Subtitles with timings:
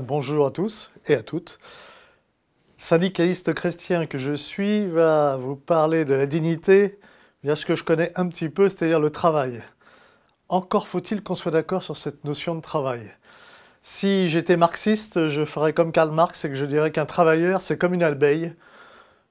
[0.00, 1.58] Bonjour à tous et à toutes.
[2.76, 6.98] Syndicaliste chrétien que je suis va vous parler de la dignité
[7.42, 9.62] via ce que je connais un petit peu, c'est-à-dire le travail.
[10.48, 13.12] Encore faut-il qu'on soit d'accord sur cette notion de travail.
[13.82, 17.78] Si j'étais marxiste, je ferais comme Karl Marx et que je dirais qu'un travailleur, c'est
[17.78, 18.52] comme une abeille.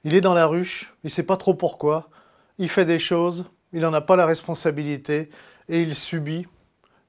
[0.04, 2.10] Il est dans la ruche, il ne sait pas trop pourquoi,
[2.58, 5.30] il fait des choses, il n'en a pas la responsabilité
[5.68, 6.48] et il subit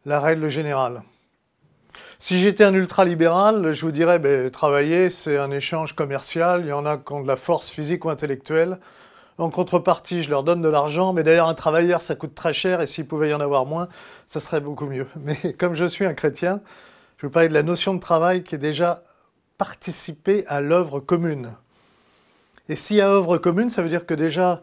[0.06, 1.02] la règle générale.
[2.26, 6.72] Si j'étais un ultralibéral, je vous dirais, ben, travailler, c'est un échange commercial, il y
[6.72, 8.78] en a qui ont de la force physique ou intellectuelle.
[9.36, 12.80] En contrepartie, je leur donne de l'argent, mais d'ailleurs, un travailleur, ça coûte très cher,
[12.80, 13.88] et s'il pouvait y en avoir moins,
[14.26, 15.06] ça serait beaucoup mieux.
[15.16, 16.62] Mais comme je suis un chrétien,
[17.18, 19.02] je vous parler de la notion de travail qui est déjà
[19.58, 21.52] participer à l'œuvre commune.
[22.70, 24.62] Et s'il y a œuvre commune, ça veut dire que déjà,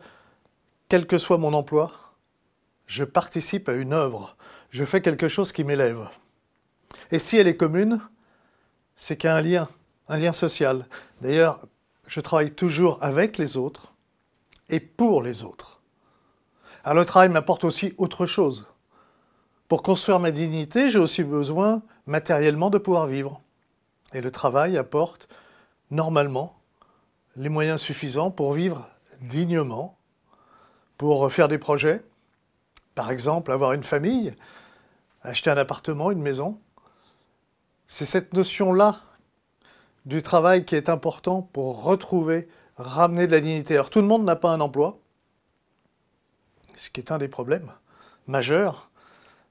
[0.90, 1.92] quel que soit mon emploi,
[2.88, 4.36] je participe à une œuvre.
[4.72, 6.10] Je fais quelque chose qui m'élève.
[7.12, 8.02] Et si elle est commune,
[8.96, 9.70] c'est qu'il y a un lien,
[10.10, 10.86] un lien social.
[11.22, 11.66] D'ailleurs,
[12.08, 13.94] je travaille toujours avec les autres
[14.70, 15.82] et pour les autres.
[16.84, 18.68] Alors le travail m'apporte aussi autre chose.
[19.68, 23.42] Pour construire ma dignité, j'ai aussi besoin matériellement de pouvoir vivre.
[24.14, 25.30] Et le travail apporte
[25.92, 26.60] normalement
[27.36, 28.90] les moyens suffisants pour vivre
[29.22, 29.98] dignement,
[30.98, 32.04] pour faire des projets,
[32.96, 34.34] par exemple avoir une famille,
[35.22, 36.60] acheter un appartement, une maison,
[37.92, 39.02] c'est cette notion-là
[40.06, 42.48] du travail qui est important pour retrouver,
[42.78, 43.74] ramener de la dignité.
[43.74, 44.98] Alors tout le monde n'a pas un emploi,
[46.74, 47.70] ce qui est un des problèmes
[48.28, 48.90] majeurs.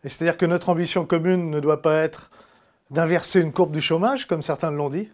[0.05, 2.31] Et c'est-à-dire que notre ambition commune ne doit pas être
[2.91, 5.11] d'inverser une courbe du chômage, comme certains l'ont dit,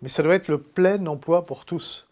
[0.00, 2.06] mais ça doit être le plein emploi pour tous.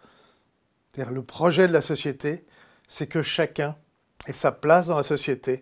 [0.91, 2.44] C'est-à-dire le projet de la société,
[2.88, 3.77] c'est que chacun
[4.27, 5.61] ait sa place dans la société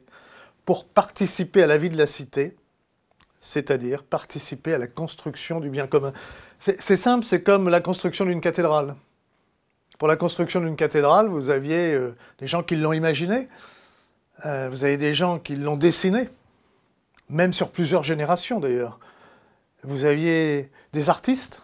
[0.64, 2.56] pour participer à la vie de la cité,
[3.40, 6.12] c'est-à-dire participer à la construction du bien commun.
[6.58, 8.96] C'est simple, c'est comme la construction d'une cathédrale.
[9.98, 13.48] Pour la construction d'une cathédrale, vous aviez euh, des gens qui l'ont imaginé,
[14.44, 16.28] euh, vous avez des gens qui l'ont dessiné,
[17.30, 18.98] même sur plusieurs générations d'ailleurs.
[19.84, 21.62] Vous aviez des artistes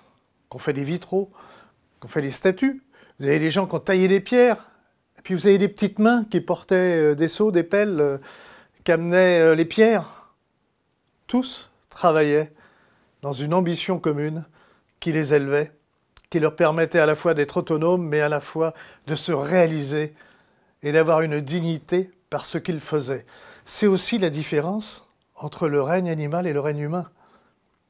[0.50, 1.30] qui ont fait des vitraux,
[2.00, 2.82] qui ont fait des statues,
[3.20, 4.70] vous avez des gens qui ont taillé des pierres,
[5.18, 8.18] et puis vous avez des petites mains qui portaient euh, des seaux, des pelles,
[8.84, 10.21] qui amenaient les pierres.
[11.32, 12.52] Tous travaillaient
[13.22, 14.44] dans une ambition commune
[15.00, 15.72] qui les élevait,
[16.28, 18.74] qui leur permettait à la fois d'être autonomes, mais à la fois
[19.06, 20.14] de se réaliser
[20.82, 23.24] et d'avoir une dignité par ce qu'ils faisaient.
[23.64, 27.08] C'est aussi la différence entre le règne animal et le règne humain.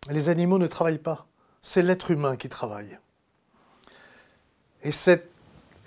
[0.09, 1.26] Les animaux ne travaillent pas,
[1.60, 2.97] c'est l'être humain qui travaille.
[4.84, 5.28] Et cet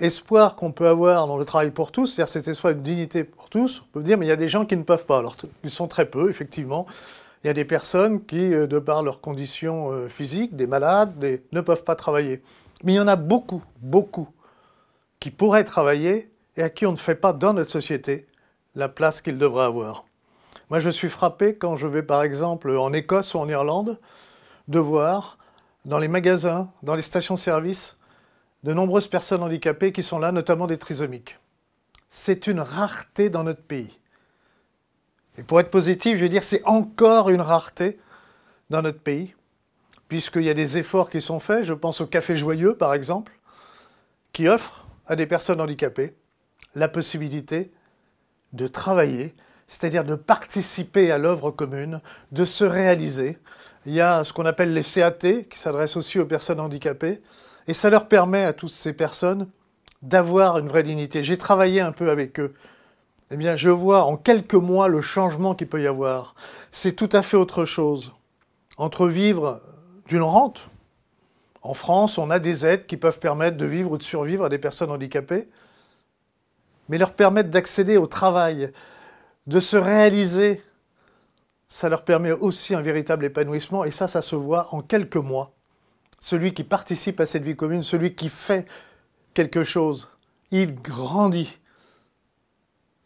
[0.02, 3.48] espoir qu'on peut avoir dans le travail pour tous, c'est-à-dire cet espoir d'une dignité pour
[3.48, 5.20] tous, on peut dire, mais il y a des gens qui ne peuvent pas.
[5.20, 6.86] Alors, ils sont très peu, effectivement.
[7.46, 11.14] Il y a des personnes qui, euh, de par leurs conditions euh, physiques, des malades,
[11.52, 12.42] ne peuvent pas travailler.
[12.84, 14.28] Mais il y en a beaucoup, beaucoup,
[15.20, 18.26] qui pourraient travailler et à qui on ne fait pas dans notre société
[18.74, 20.06] la place qu'ils devraient avoir.
[20.72, 24.00] Moi, je suis frappé quand je vais, par exemple, en Écosse ou en Irlande,
[24.68, 25.38] de voir
[25.86, 27.98] dans les magasins, dans les stations-service,
[28.64, 31.38] de nombreuses personnes handicapées qui sont là, notamment des trisomiques.
[32.10, 34.00] C'est une rareté dans notre pays.
[35.38, 38.00] Et pour être positif, je veux dire, c'est encore une rareté
[38.70, 39.36] dans notre pays,
[40.08, 41.64] puisqu'il y a des efforts qui sont faits.
[41.64, 43.34] Je pense au Café Joyeux, par exemple,
[44.34, 46.16] qui offre à des personnes handicapées
[46.74, 47.72] la possibilité
[48.54, 49.36] de travailler,
[49.68, 53.38] c'est-à-dire de participer à l'œuvre commune, de se réaliser.
[53.86, 57.22] Il y a ce qu'on appelle les CAT, qui s'adressent aussi aux personnes handicapées,
[57.68, 59.48] et ça leur permet à toutes ces personnes
[60.02, 61.24] d'avoir une vraie dignité.
[61.24, 62.54] J'ai travaillé un peu avec eux
[63.32, 66.36] eh bien, je vois en quelques mois le changement qu'il peut y avoir.
[66.72, 68.14] C'est tout à fait autre chose.
[68.78, 69.62] Entre vivre
[70.08, 70.70] d'une rente,
[71.62, 74.50] en France, on a des aides qui peuvent permettre de vivre ou de survivre à
[74.50, 75.50] des personnes handicapées,
[76.90, 78.72] mais leur permettre d'accéder au travail,
[79.48, 80.62] de se réaliser,
[81.68, 85.54] ça leur permet aussi un véritable épanouissement, et ça, ça se voit en quelques mois.
[86.20, 88.68] Celui qui participe à cette vie commune, celui qui fait
[89.34, 90.08] quelque chose,
[90.52, 91.58] il grandit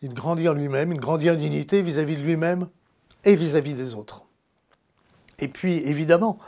[0.02, 2.70] il grandit en lui-même, il grandit en dignité vis-à-vis de lui-même
[3.24, 4.24] et vis-à-vis des autres.
[5.40, 6.40] Et puis, évidemment,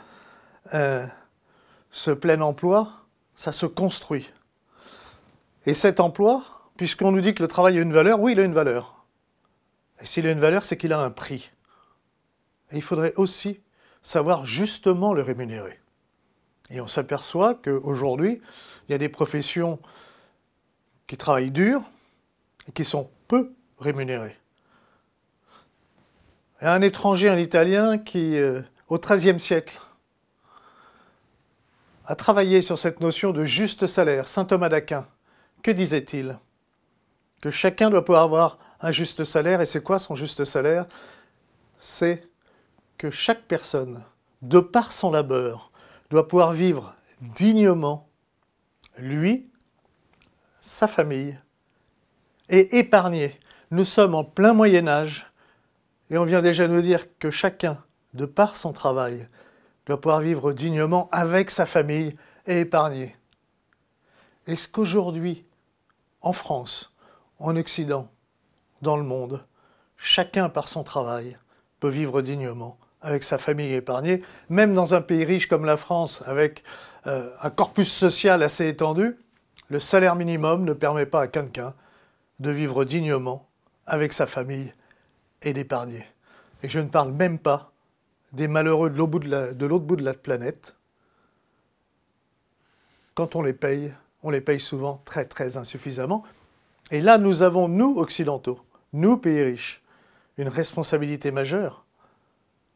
[0.74, 1.06] euh,
[1.90, 3.04] ce plein emploi,
[3.34, 4.30] ça se construit.
[5.66, 6.44] Et cet emploi,
[6.76, 9.04] puisqu'on nous dit que le travail a une valeur, oui, il a une valeur.
[10.00, 11.52] Et s'il a une valeur, c'est qu'il a un prix.
[12.70, 13.60] Et il faudrait aussi
[14.02, 15.78] savoir justement le rémunérer.
[16.70, 18.40] Et on s'aperçoit qu'aujourd'hui,
[18.88, 19.78] il y a des professions
[21.06, 21.82] qui travaillent dur
[22.68, 24.36] et qui sont peu rémunéré.
[26.60, 29.80] un étranger, un Italien, qui, euh, au XIIIe siècle,
[32.04, 35.06] a travaillé sur cette notion de juste salaire, saint Thomas d'Aquin.
[35.62, 36.38] Que disait-il?
[37.40, 40.84] Que chacun doit pouvoir avoir un juste salaire, et c'est quoi son juste salaire?
[41.78, 42.28] C'est
[42.98, 44.04] que chaque personne,
[44.42, 45.72] de par son labeur,
[46.10, 48.10] doit pouvoir vivre dignement,
[48.98, 49.50] lui,
[50.60, 51.38] sa famille,
[52.52, 53.36] et épargner.
[53.72, 55.26] Nous sommes en plein Moyen Âge,
[56.10, 57.82] et on vient déjà nous dire que chacun,
[58.12, 59.26] de par son travail,
[59.86, 62.14] doit pouvoir vivre dignement avec sa famille
[62.46, 63.16] et épargner.
[64.46, 65.46] Est-ce qu'aujourd'hui,
[66.20, 66.94] en France,
[67.38, 68.08] en Occident,
[68.82, 69.44] dans le monde,
[69.96, 71.38] chacun par son travail
[71.80, 76.22] peut vivre dignement avec sa famille épargnée, même dans un pays riche comme la France,
[76.26, 76.62] avec
[77.06, 79.16] euh, un corpus social assez étendu,
[79.68, 81.74] le salaire minimum ne permet pas à quelqu'un
[82.42, 83.48] de vivre dignement
[83.86, 84.72] avec sa famille
[85.42, 86.04] et d'épargner.
[86.62, 87.72] Et je ne parle même pas
[88.32, 90.74] des malheureux de l'autre bout de la planète.
[93.14, 93.92] Quand on les paye,
[94.24, 96.24] on les paye souvent très très insuffisamment.
[96.90, 98.60] Et là, nous avons, nous, occidentaux,
[98.92, 99.82] nous, pays riches,
[100.36, 101.84] une responsabilité majeure,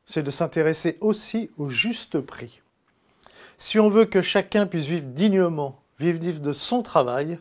[0.04, 2.62] c'est de s'intéresser aussi au juste prix.
[3.58, 7.40] Si on veut que chacun puisse vivre dignement, vivre de son travail,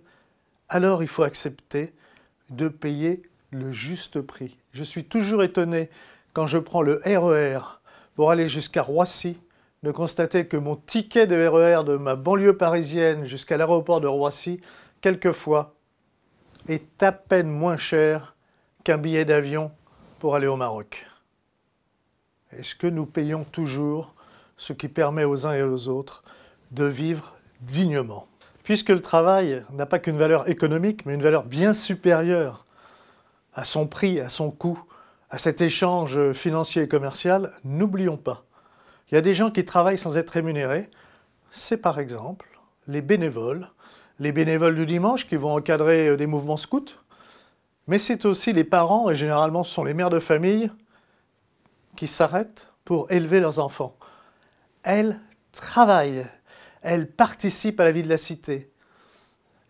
[0.69, 1.93] alors il faut accepter
[2.49, 3.21] de payer
[3.51, 4.57] le juste prix.
[4.73, 5.89] Je suis toujours étonné
[6.33, 7.59] quand je prends le RER e
[8.15, 9.37] pour aller jusqu'à Roissy,
[9.83, 14.07] de constater que mon ticket de RER e de ma banlieue parisienne jusqu'à l'aéroport de
[14.07, 14.59] Roissy,
[15.01, 15.75] quelquefois,
[16.67, 18.35] est à peine moins cher
[18.83, 19.71] qu'un billet d'avion
[20.19, 21.05] pour aller au Maroc.
[22.51, 24.13] Est-ce que nous payons toujours
[24.57, 26.23] ce qui permet aux uns et aux autres
[26.71, 28.27] de vivre dignement?
[28.65, 32.65] Puisque le travail n'a pas qu'une valeur économique, mais une valeur bien supérieure
[33.53, 34.83] à son prix, à son coût,
[35.29, 38.43] à cet échange financier et commercial, n'oublions pas.
[39.07, 40.89] Il y a des gens qui travaillent sans être rémunérés.
[41.51, 43.69] C'est par exemple les bénévoles,
[44.17, 46.97] les bénévoles du dimanche qui vont encadrer euh, des mouvements scouts,
[47.85, 50.71] mais c'est aussi les parents, et généralement ce sont les mères de famille,
[51.95, 53.95] qui s'arrêtent pour élever leurs enfants.
[54.81, 55.19] Elles
[55.51, 56.25] travaillent,
[56.85, 58.71] elles participent à la vie de la cité,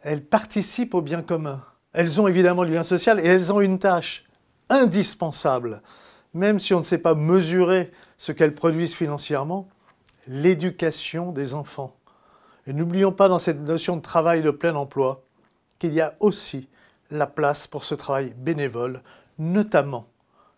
[0.03, 1.63] elles participent au bien commun.
[1.93, 4.25] Elles ont évidemment du lien social et elles ont une tâche
[4.69, 5.81] indispensable,
[6.33, 9.69] même si on ne sait pas mesurer ce qu'elles produisent financièrement,
[10.27, 11.95] l'éducation des enfants.
[12.67, 15.23] Et n'oublions pas dans cette notion de travail de plein emploi
[15.79, 16.67] qu'il y a aussi
[17.11, 19.01] la place pour ce travail bénévole,
[19.39, 20.07] notamment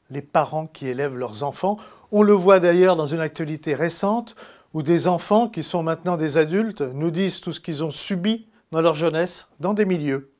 [0.09, 1.77] les parents qui élèvent leurs enfants.
[2.11, 4.35] On le voit d'ailleurs dans une actualité récente
[4.77, 8.47] où des enfants qui sont maintenant des adultes nous disent tout ce qu'ils ont subi
[8.69, 10.31] dans leur jeunesse, dans des milieux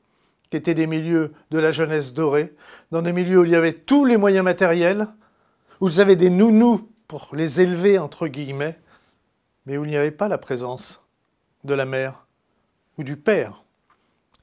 [0.48, 2.54] qui étaient des milieux de la jeunesse dorée,
[2.92, 5.08] dans des milieux où il y avait tous les moyens matériels,
[5.80, 8.78] où ils avaient des nounous pour les élever, entre guillemets,
[9.66, 11.04] mais où il n'y avait pas la présence
[11.64, 12.24] de la mère
[12.96, 13.64] ou du père,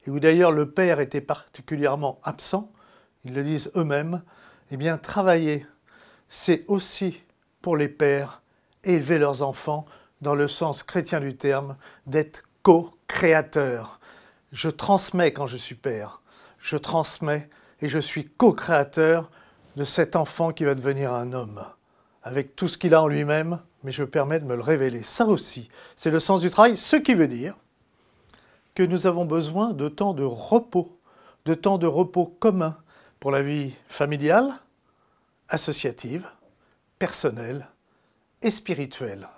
[0.06, 2.70] et où d'ailleurs le père était particulièrement absent,
[3.24, 4.22] ils le disent eux-mêmes,
[4.70, 5.66] eh bien, travailler,
[6.28, 7.22] c'est aussi
[7.62, 8.42] pour les pères
[8.86, 9.84] élever leurs enfants
[10.22, 11.76] dans le sens chrétien du terme,
[12.06, 14.00] d'être co-créateurs.
[14.52, 16.22] Je transmets quand je suis père,
[16.58, 17.50] je transmets
[17.80, 19.30] et je suis co-créateur
[19.76, 21.62] de cet enfant qui va devenir un homme,
[22.22, 25.02] avec tout ce qu'il a en lui-même, mais je permets de me le révéler.
[25.02, 27.54] Ça aussi, c'est le sens du travail, ce qui veut dire
[28.74, 30.98] que nous avons besoin de temps de repos,
[31.44, 32.76] de temps de repos commun,
[33.20, 34.48] pour la vie familiale,
[35.48, 36.26] associative,
[36.98, 37.68] personnelle
[38.46, 39.28] et spirituelle.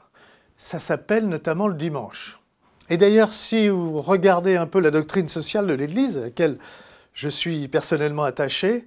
[0.57, 2.41] Ça s'appelle notamment le dimanche.
[2.91, 6.59] Et d'ailleurs, si vous regardez un peu la doctrine sociale de l'Église, à laquelle
[7.15, 8.87] je suis personnellement attaché,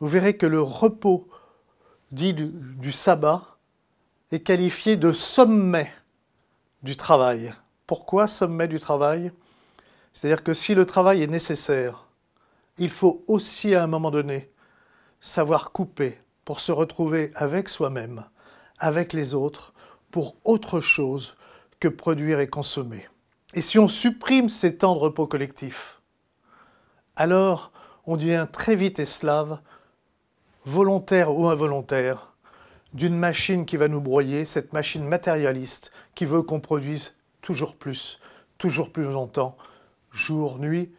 [0.00, 1.28] vous verrez que le repos
[2.12, 3.58] dit du, du sabbat
[4.30, 5.92] est qualifié de sommet
[6.82, 7.52] du travail.
[7.86, 9.32] Pourquoi sommet du travail?
[10.12, 12.06] C'est-à-dire que si le travail est nécessaire,
[12.78, 14.50] il faut aussi à un moment donné
[15.20, 18.24] savoir couper pour se retrouver avec soi-même,
[18.78, 19.72] avec les autres,
[20.10, 21.36] pour autre chose
[21.80, 23.06] que produire et consommer.
[23.54, 26.00] Et si on supprime ces temps de repos collectif,
[27.16, 27.72] alors
[28.06, 29.60] on devient très vite esclave,
[30.64, 32.34] volontaire ou involontaire,
[32.92, 38.18] d'une machine qui va nous broyer, cette machine matérialiste qui veut qu'on produise toujours plus,
[38.58, 39.56] toujours plus longtemps,
[40.10, 40.92] jour, nuit,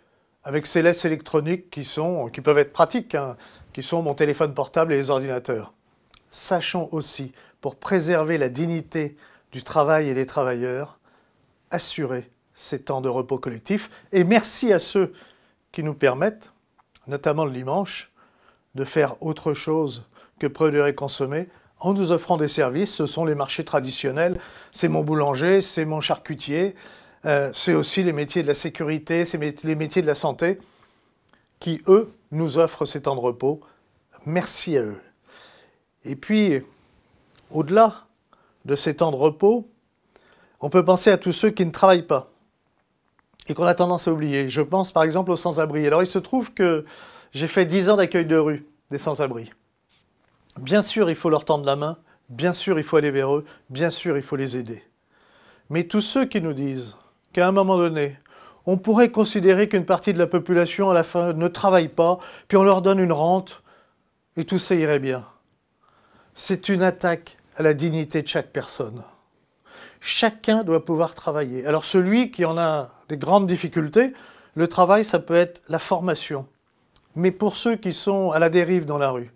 [0.43, 3.35] avec ces laisses électroniques qui, sont, qui peuvent être pratiques, hein,
[3.73, 5.73] qui sont mon téléphone portable et les ordinateurs.
[6.29, 9.15] Sachons aussi, pour préserver la dignité
[9.51, 10.99] du travail et des travailleurs,
[11.71, 13.89] assurer ces temps de repos collectif.
[14.11, 15.13] Et merci à ceux
[15.71, 16.51] qui nous permettent,
[17.07, 18.11] notamment le dimanche,
[18.75, 20.05] de faire autre chose
[20.39, 21.47] que produire et consommer
[21.79, 22.93] en nous offrant des services.
[22.93, 24.39] Ce sont les marchés traditionnels,
[24.71, 26.75] c'est mon boulanger, c'est mon charcutier,
[27.25, 30.59] euh, c'est aussi les métiers de la sécurité, c'est les métiers de la santé
[31.59, 33.61] qui, eux, nous offrent ces temps de repos.
[34.25, 35.01] Merci à eux.
[36.03, 36.61] Et puis,
[37.51, 38.05] au-delà
[38.65, 39.69] de ces temps de repos,
[40.59, 42.29] on peut penser à tous ceux qui ne travaillent pas
[43.47, 44.49] et qu'on a tendance à oublier.
[44.49, 45.85] Je pense par exemple aux sans-abri.
[45.87, 46.85] Alors il se trouve que
[47.31, 49.51] j'ai fait 10 ans d'accueil de rue des sans-abri.
[50.59, 51.97] Bien sûr, il faut leur tendre la main,
[52.29, 54.83] bien sûr, il faut aller vers eux, bien sûr, il faut les aider.
[55.69, 56.95] Mais tous ceux qui nous disent
[57.33, 58.17] qu'à un moment donné,
[58.65, 62.57] on pourrait considérer qu'une partie de la population à la fin ne travaille pas, puis
[62.57, 63.61] on leur donne une rente,
[64.35, 65.25] et tout ça irait bien.
[66.33, 69.03] C'est une attaque à la dignité de chaque personne.
[69.99, 71.65] Chacun doit pouvoir travailler.
[71.65, 74.13] Alors celui qui en a des grandes difficultés,
[74.55, 76.47] le travail, ça peut être la formation.
[77.15, 79.33] Mais pour ceux qui sont à la dérive dans la rue,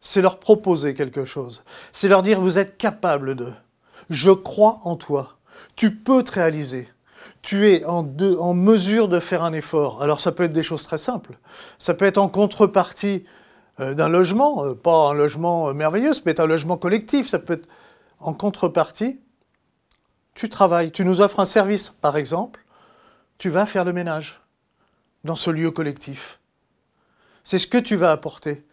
[0.00, 1.64] c'est leur proposer quelque chose.
[1.92, 3.52] C'est leur dire, vous êtes capable de.
[4.10, 5.36] Je crois en toi.
[5.74, 6.88] Tu peux te réaliser.
[7.42, 8.08] Tu es en,
[8.38, 10.02] en, mesure de faire un effort.
[10.02, 11.36] Alors ça peut être des choses très simples.
[11.78, 13.24] Ça peut être en contrepartie
[13.78, 17.28] d'un logement, euh, pas un logement merveilleux, ça peut être un logement collectif.
[17.28, 17.68] Ça peut être
[18.20, 19.20] en contrepartie,
[20.34, 22.64] tu travailles, tu nous offres un service, par exemple,
[23.38, 24.40] tu vas faire le ménage
[25.24, 26.40] dans ce lieu collectif.
[27.44, 28.64] C'est ce que tu vas apporter.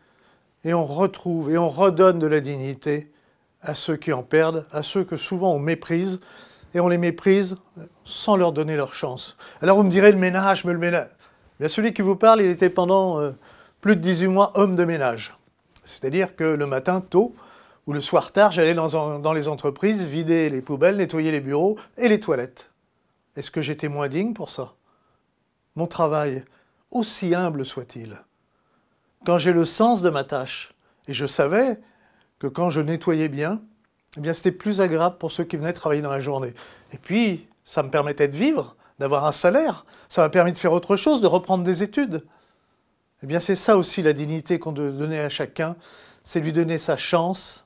[0.64, 3.12] Et on retrouve et on redonne de la dignité
[3.62, 6.20] à ceux qui en perdent, à ceux que souvent on méprise,
[6.74, 7.58] et on les méprise
[8.04, 9.38] sans leur donner leur chance.
[9.62, 11.08] Alors vous me direz le ménage, mais le ménage.
[11.68, 13.32] Celui qui vous parle, il était pendant euh,
[13.86, 15.38] plus de 18 mois homme de ménage.
[15.84, 17.36] C'est-à-dire que le matin, tôt,
[17.86, 22.08] ou le soir tard, j'allais dans, les entreprises vider les poubelles, nettoyer les bureaux et
[22.08, 22.72] les toilettes.
[23.36, 24.74] Est-ce que j'étais moins digne pour ça?
[25.76, 26.44] Mon travail,
[26.90, 28.18] aussi humble soit-il,
[29.24, 30.74] quand j'ai le sens de ma tâche,
[31.08, 31.80] et je savais
[32.40, 33.62] que quand je nettoyais bien,
[34.18, 36.56] eh bien c'était plus agréable pour ceux qui venaient travailler dans la journée.
[36.92, 40.74] Et puis, ça me permettait de vivre, d'avoir un salaire, ça m'a permis de faire
[40.74, 42.24] autre chose, de reprendre des études.
[43.26, 45.76] Eh bien, c'est ça aussi la dignité qu'on doit donner à chacun,
[46.24, 47.66] c'est lui donner sa chance,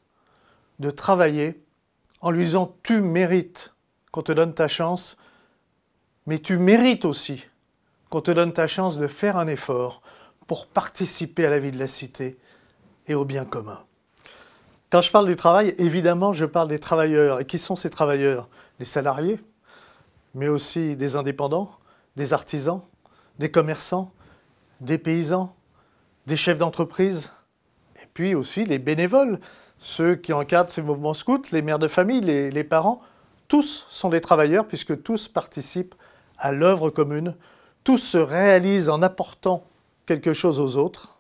[0.80, 1.62] de travailler
[2.22, 3.74] en lui disant tu mérites
[4.14, 5.18] qu'on te donne ta chance,
[6.28, 7.46] mais tu mérites aussi
[8.10, 10.02] qu'on te donne ta chance de faire un effort
[10.48, 12.40] pour participer à la vie de la cité
[13.08, 13.84] et au bien commun.
[14.90, 17.42] Quand je parle du travail, évidemment, je parle des travailleurs.
[17.42, 18.48] Et qui sont ces travailleurs?
[18.80, 19.42] Les salariés,
[20.36, 21.70] mais aussi des indépendants,
[22.16, 22.82] des artisans,
[23.40, 24.14] des commerçants,
[24.82, 25.56] des paysans,
[26.28, 27.32] des chefs d'entreprise,
[28.02, 29.40] et puis aussi les bénévoles,
[29.80, 33.02] ceux qui encadrent ces mouvements scouts, les mères de famille, les, parents,
[33.48, 35.96] tous sont des travailleurs puisque tous participent
[36.38, 37.36] à l'œuvre commune,
[37.84, 39.64] tous se réalisent en apportant
[40.06, 41.16] quelque chose aux autres.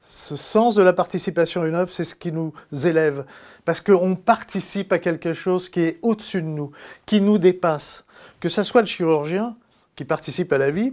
[0.00, 2.52] Ce sens de la participation à une œuvre, c'est ce qui nous
[2.84, 3.24] élève,
[3.64, 6.70] parce qu'on participe à quelque chose qui est au-dessus de nous,
[7.06, 8.04] qui nous dépasse.
[8.38, 9.56] Que ce soit le chirurgien
[9.96, 10.92] qui participe à la vie,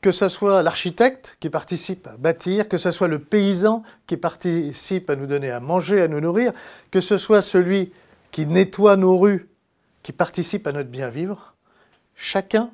[0.00, 5.10] que ce soit l'architecte qui participe à bâtir, que ce soit le paysan qui participe
[5.10, 6.52] à nous donner à manger, à nous nourrir,
[6.90, 7.92] que ce soit celui
[8.30, 9.48] qui nettoie nos rues,
[10.02, 11.54] qui participe à notre bien-vivre,
[12.14, 12.70] chacun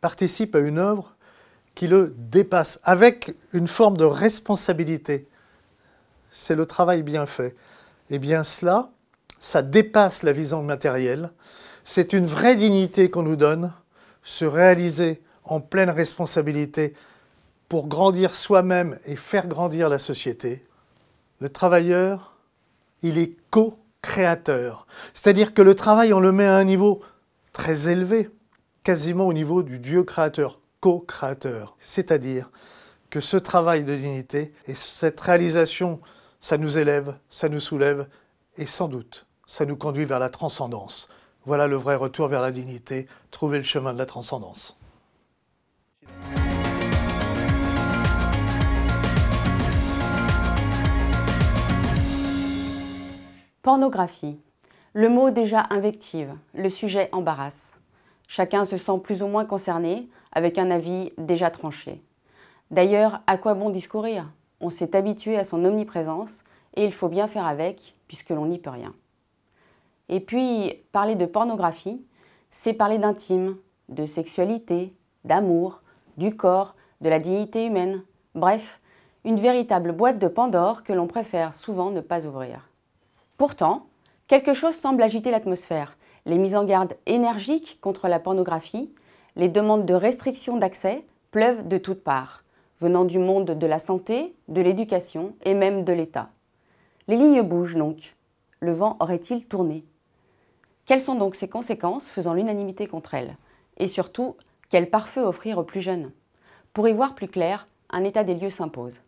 [0.00, 1.16] participe à une œuvre
[1.74, 5.28] qui le dépasse, avec une forme de responsabilité.
[6.30, 7.56] C'est le travail bien fait.
[8.10, 8.90] Et eh bien cela,
[9.38, 11.30] ça dépasse la vision matérielle.
[11.84, 13.72] C'est une vraie dignité qu'on nous donne,
[14.22, 16.94] se réaliser en pleine responsabilité
[17.68, 20.64] pour grandir soi-même et faire grandir la société.
[21.40, 22.36] Le travailleur,
[23.02, 24.86] il est co-créateur.
[25.12, 27.00] C'est-à-dire que le travail, on le met à un niveau
[27.52, 28.30] très élevé,
[28.82, 31.76] quasiment au niveau du Dieu créateur, co-créateur.
[31.78, 32.50] C'est-à-dire
[33.10, 36.00] que ce travail de dignité et cette réalisation,
[36.40, 38.08] ça nous élève, ça nous soulève
[38.56, 41.08] et sans doute, ça nous conduit vers la transcendance.
[41.46, 44.77] Voilà le vrai retour vers la dignité, trouver le chemin de la transcendance.
[53.68, 54.40] Pornographie.
[54.94, 57.78] Le mot déjà invective, le sujet embarrasse.
[58.26, 62.00] Chacun se sent plus ou moins concerné, avec un avis déjà tranché.
[62.70, 64.32] D'ailleurs, à quoi bon discourir?
[64.62, 66.44] On s'est habitué à son omniprésence
[66.76, 68.94] et il faut bien faire avec, puisque l'on n'y peut rien.
[70.08, 72.02] Et puis, parler de pornographie,
[72.50, 73.54] c'est parler d'intime,
[73.90, 74.94] de sexualité,
[75.26, 75.82] d'amour,
[76.16, 78.02] du corps, de la dignité humaine,
[78.34, 78.80] bref,
[79.26, 82.67] une véritable boîte de Pandore que l'on préfère souvent ne pas ouvrir.
[83.38, 83.86] Pourtant,
[84.26, 85.96] quelque chose semble agiter l'atmosphère.
[86.26, 88.92] Les mises en garde énergiques contre la pornographie,
[89.36, 92.42] les demandes de restriction d'accès pleuvent de toutes parts,
[92.80, 96.28] venant du monde de la santé, de l'éducation et même de l'État.
[97.06, 98.16] Les lignes bougent donc.
[98.58, 99.84] Le vent aurait-il tourné?
[100.84, 103.36] Quelles sont donc ces conséquences faisant l'unanimité contre elle
[103.76, 104.34] Et surtout,
[104.68, 106.10] quel pare-feu offrir aux plus jeunes?
[106.72, 109.00] Pour y voir plus clair, un état des lieux s'impose.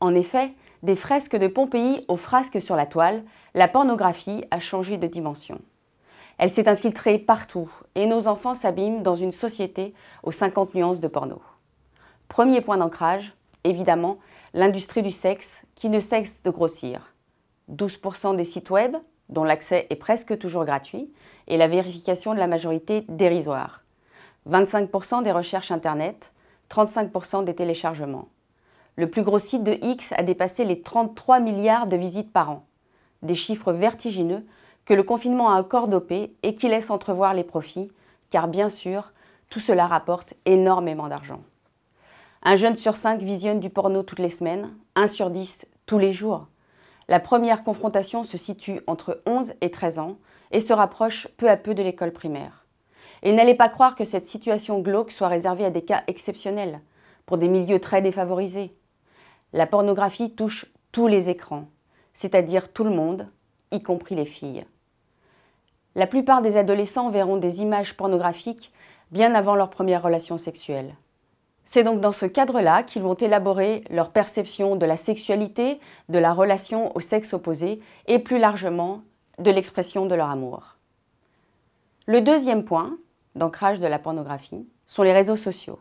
[0.00, 3.22] En effet, des fresques de Pompéi aux frasques sur la toile,
[3.54, 5.60] la pornographie a changé de dimension.
[6.38, 11.08] Elle s'est infiltrée partout et nos enfants s'abîment dans une société aux 50 nuances de
[11.08, 11.40] porno.
[12.28, 14.18] Premier point d'ancrage, évidemment,
[14.54, 17.12] l'industrie du sexe qui ne cesse de grossir.
[17.70, 18.96] 12% des sites web,
[19.28, 21.12] dont l'accès est presque toujours gratuit,
[21.46, 23.82] et la vérification de la majorité dérisoire.
[24.50, 26.32] 25% des recherches Internet,
[26.70, 28.28] 35% des téléchargements.
[28.96, 32.66] Le plus gros site de X a dépassé les 33 milliards de visites par an.
[33.22, 34.44] Des chiffres vertigineux
[34.84, 37.90] que le confinement a encore dopés et qui laissent entrevoir les profits,
[38.30, 39.12] car bien sûr,
[39.48, 41.40] tout cela rapporte énormément d'argent.
[42.42, 46.12] Un jeune sur cinq visionne du porno toutes les semaines, un sur dix tous les
[46.12, 46.40] jours.
[47.08, 50.18] La première confrontation se situe entre 11 et 13 ans
[50.50, 52.66] et se rapproche peu à peu de l'école primaire.
[53.22, 56.80] Et n'allez pas croire que cette situation glauque soit réservée à des cas exceptionnels,
[57.24, 58.74] pour des milieux très défavorisés.
[59.52, 61.66] La pornographie touche tous les écrans,
[62.12, 63.28] c'est-à-dire tout le monde,
[63.70, 64.64] y compris les filles.
[65.94, 68.72] La plupart des adolescents verront des images pornographiques
[69.10, 70.94] bien avant leur première relation sexuelle.
[71.64, 76.32] C'est donc dans ce cadre-là qu'ils vont élaborer leur perception de la sexualité, de la
[76.32, 79.02] relation au sexe opposé et plus largement
[79.38, 80.76] de l'expression de leur amour.
[82.06, 82.96] Le deuxième point
[83.34, 85.78] d'ancrage de la pornographie sont les réseaux sociaux.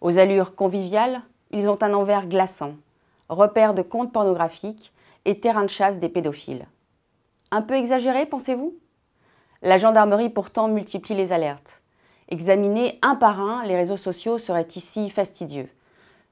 [0.00, 1.22] Aux allures conviviales,
[1.52, 2.74] ils ont un envers glaçant,
[3.28, 4.92] repère de comptes pornographiques
[5.24, 6.66] et terrain de chasse des pédophiles.
[7.50, 8.74] Un peu exagéré, pensez-vous?
[9.62, 11.82] La gendarmerie pourtant multiplie les alertes.
[12.28, 15.68] Examiner un par un les réseaux sociaux serait ici fastidieux.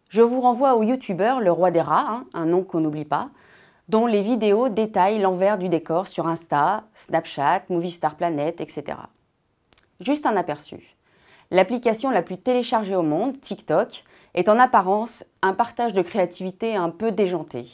[0.08, 3.28] Je vous renvoie au youtubeur Le Roi des Rats, hein, un nom qu'on n'oublie pas,
[3.88, 8.98] dont les vidéos détaillent l'envers du décor sur Insta, Snapchat, Movie Star Planet, etc.
[10.00, 10.96] Juste un aperçu.
[11.50, 16.90] L'application la plus téléchargée au monde, TikTok, est en apparence un partage de créativité un
[16.90, 17.66] peu déjanté.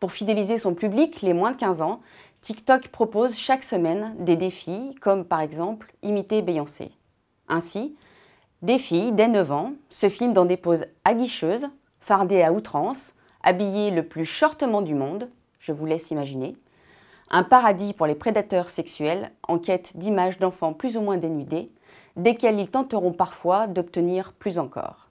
[0.00, 2.00] Pour fidéliser son public, les moins de 15 ans,
[2.42, 6.92] TikTok propose chaque semaine des défis, comme par exemple imiter Beyoncé.
[7.48, 7.96] Ainsi,
[8.62, 11.68] des filles dès 9 ans se filment dans des poses aguicheuses,
[12.00, 16.56] fardées à outrance, habillées le plus shortement du monde, je vous laisse imaginer.
[17.30, 21.70] Un paradis pour les prédateurs sexuels en quête d'images d'enfants plus ou moins dénudés,
[22.16, 25.05] desquels ils tenteront parfois d'obtenir plus encore.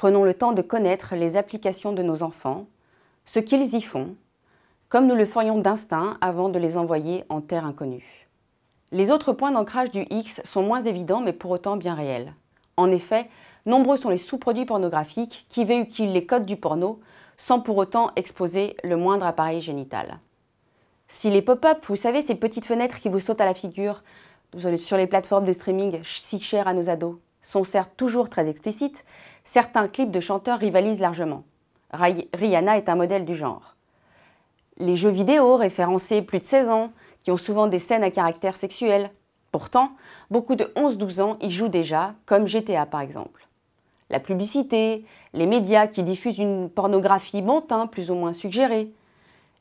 [0.00, 2.64] Prenons le temps de connaître les applications de nos enfants,
[3.26, 4.16] ce qu'ils y font,
[4.88, 8.26] comme nous le ferions d'instinct avant de les envoyer en terre inconnue.
[8.92, 12.32] Les autres points d'ancrage du X sont moins évidents mais pour autant bien réels.
[12.78, 13.28] En effet,
[13.66, 17.00] nombreux sont les sous-produits pornographiques qui véhiculent les codes du porno
[17.36, 20.18] sans pour autant exposer le moindre appareil génital.
[21.08, 24.02] Si les pop-up, vous savez, ces petites fenêtres qui vous sautent à la figure
[24.78, 29.04] sur les plateformes de streaming si chères à nos ados, sont certes toujours très explicites,
[29.44, 31.44] certains clips de chanteurs rivalisent largement.
[31.92, 33.76] Rihanna est un modèle du genre.
[34.76, 38.56] Les jeux vidéo référencés plus de 16 ans, qui ont souvent des scènes à caractère
[38.56, 39.10] sexuel.
[39.52, 39.92] Pourtant,
[40.30, 43.46] beaucoup de 11-12 ans y jouent déjà, comme GTA par exemple.
[44.08, 48.92] La publicité, les médias qui diffusent une pornographie bon teint plus ou moins suggérée,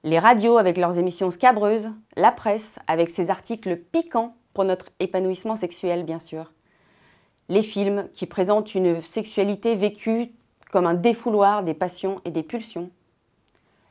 [0.04, 5.56] les radios avec leurs émissions scabreuses, la presse avec ses articles piquants pour notre épanouissement
[5.56, 6.52] sexuel bien sûr,
[7.50, 10.32] les films qui présentent une sexualité vécue
[10.72, 12.92] comme un défouloir des passions et des pulsions.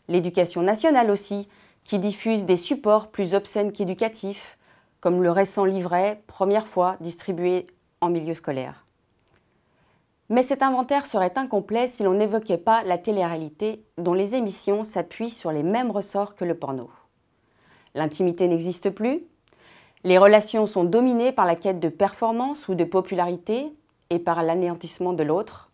[0.06, 1.48] L'éducation nationale aussi,
[1.84, 4.58] qui diffuse des supports plus obscènes qu'éducatifs,
[5.00, 7.66] comme le récent livret Première fois distribué
[8.00, 8.84] en milieu scolaire.
[10.28, 15.30] Mais cet inventaire serait incomplet si l'on n'évoquait pas la télé-réalité dont les émissions s'appuient
[15.30, 16.90] sur les mêmes ressorts que le porno.
[17.94, 19.22] L'intimité n'existe plus,
[20.04, 23.72] les relations sont dominées par la quête de performance ou de popularité
[24.11, 25.70] et par l'anéantissement de l'autre,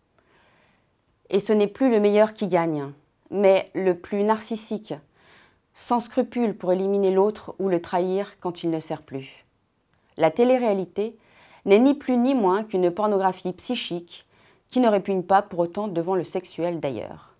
[1.29, 2.91] et ce n'est plus le meilleur qui gagne,
[3.31, 4.93] mais le plus narcissique,
[5.73, 9.45] sans scrupule pour éliminer l'autre ou le trahir quand il ne sert plus.
[10.17, 11.17] La télé-réalité
[11.65, 14.25] n'est ni plus ni moins qu'une pornographie psychique
[14.69, 17.34] qui ne répugne pas pour autant devant le sexuel d'ailleurs.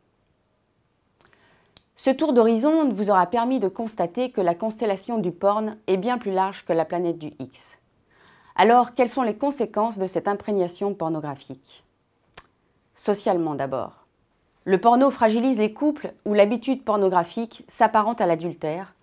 [1.97, 6.17] Ce tour d'horizon vous aura permis de constater que la constellation du porn est bien
[6.17, 7.77] plus large que la planète du X.
[8.55, 11.83] Alors, quelles sont les conséquences de cette imprégnation pornographique?
[12.95, 14.05] Socialement d'abord.
[14.65, 18.93] Le porno fragilise les couples où l'habitude pornographique s'apparente à l'adultère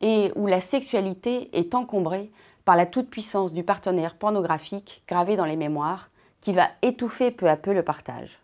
[0.00, 2.30] et où la sexualité est encombrée
[2.64, 7.56] par la toute-puissance du partenaire pornographique gravé dans les mémoires qui va étouffer peu à
[7.56, 8.40] peu le partage.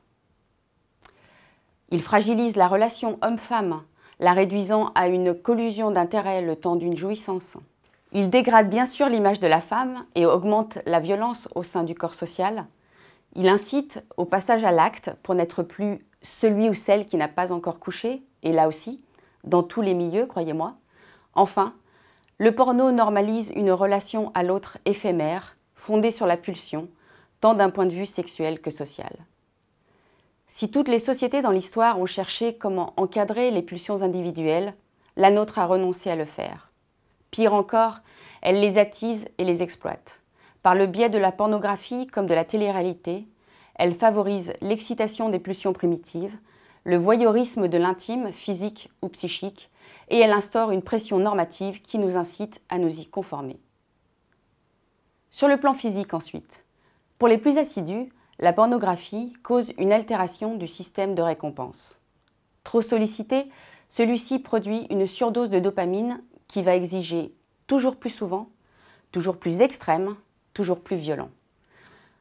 [1.92, 3.82] Il fragilise la relation homme-femme,
[4.18, 7.58] la réduisant à une collusion d'intérêts le temps d'une jouissance.
[8.12, 11.94] Il dégrade bien sûr l'image de la femme et augmente la violence au sein du
[11.94, 12.64] corps social.
[13.36, 17.52] Il incite au passage à l'acte pour n'être plus celui ou celle qui n'a pas
[17.52, 19.04] encore couché, et là aussi,
[19.44, 20.76] dans tous les milieux, croyez-moi.
[21.34, 21.74] Enfin,
[22.38, 26.88] le porno normalise une relation à l'autre éphémère, fondée sur la pulsion,
[27.42, 29.12] tant d'un point de vue sexuel que social.
[30.54, 34.74] Si toutes les sociétés dans l'histoire ont cherché comment encadrer les pulsions individuelles,
[35.16, 36.70] la nôtre a renoncé à le faire.
[37.30, 38.00] Pire encore,
[38.42, 40.20] elle les attise et les exploite.
[40.62, 43.26] Par le biais de la pornographie comme de la télé-réalité,
[43.76, 46.36] elle favorise l'excitation des pulsions primitives,
[46.84, 49.70] le voyeurisme de l'intime, physique ou psychique,
[50.10, 53.58] et elle instaure une pression normative qui nous incite à nous y conformer.
[55.30, 56.62] Sur le plan physique ensuite,
[57.18, 62.00] pour les plus assidus, la pornographie cause une altération du système de récompense.
[62.64, 63.48] Trop sollicité,
[63.88, 67.32] celui-ci produit une surdose de dopamine qui va exiger
[67.68, 68.48] toujours plus souvent,
[69.12, 70.16] toujours plus extrême,
[70.54, 71.30] toujours plus violent.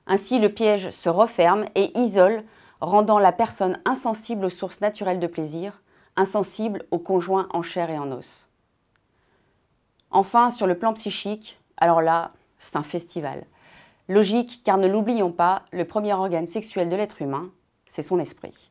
[0.05, 2.43] Ainsi, le piège se referme et isole,
[2.81, 5.81] rendant la personne insensible aux sources naturelles de plaisir,
[6.17, 8.47] insensible au conjoint en chair et en os.
[10.12, 13.45] Enfin, sur le plan psychique, alors là, c'est un festival.
[14.12, 17.50] Logique, car ne l'oublions pas, le premier organe sexuel de l'être humain,
[17.88, 18.69] c'est son esprit.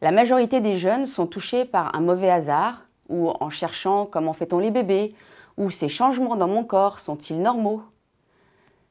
[0.00, 4.60] La majorité des jeunes sont touchés par un mauvais hasard, ou en cherchant comment fait-on
[4.60, 5.12] les bébés,
[5.56, 7.82] ou ces changements dans mon corps sont-ils normaux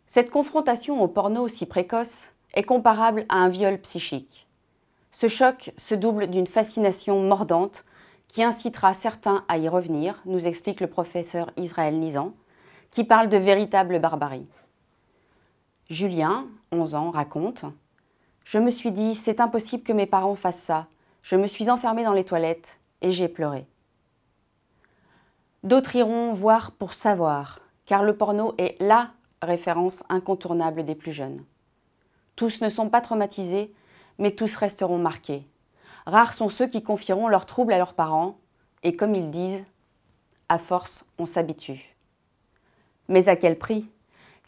[0.05, 4.49] Cette confrontation au porno si précoce est comparable à un viol psychique.
[5.13, 7.85] Ce choc se double d'une fascination mordante
[8.27, 12.33] qui incitera certains à y revenir, nous explique le professeur Israël Nizan,
[12.91, 14.45] qui parle de véritable barbarie.
[15.89, 17.63] Julien, 11 ans, raconte
[18.43, 20.87] Je me suis dit, c'est impossible que mes parents fassent ça.
[21.21, 23.65] Je me suis enfermée dans les toilettes et j'ai pleuré.
[25.63, 31.45] D'autres iront voir pour savoir, car le porno est LA référence incontournable des plus jeunes.
[32.35, 33.73] Tous ne sont pas traumatisés,
[34.17, 35.47] mais tous resteront marqués.
[36.05, 38.39] Rares sont ceux qui confieront leurs troubles à leurs parents,
[38.83, 39.65] et comme ils disent,
[40.49, 41.95] à force, on s'habitue.
[43.07, 43.89] Mais à quel prix?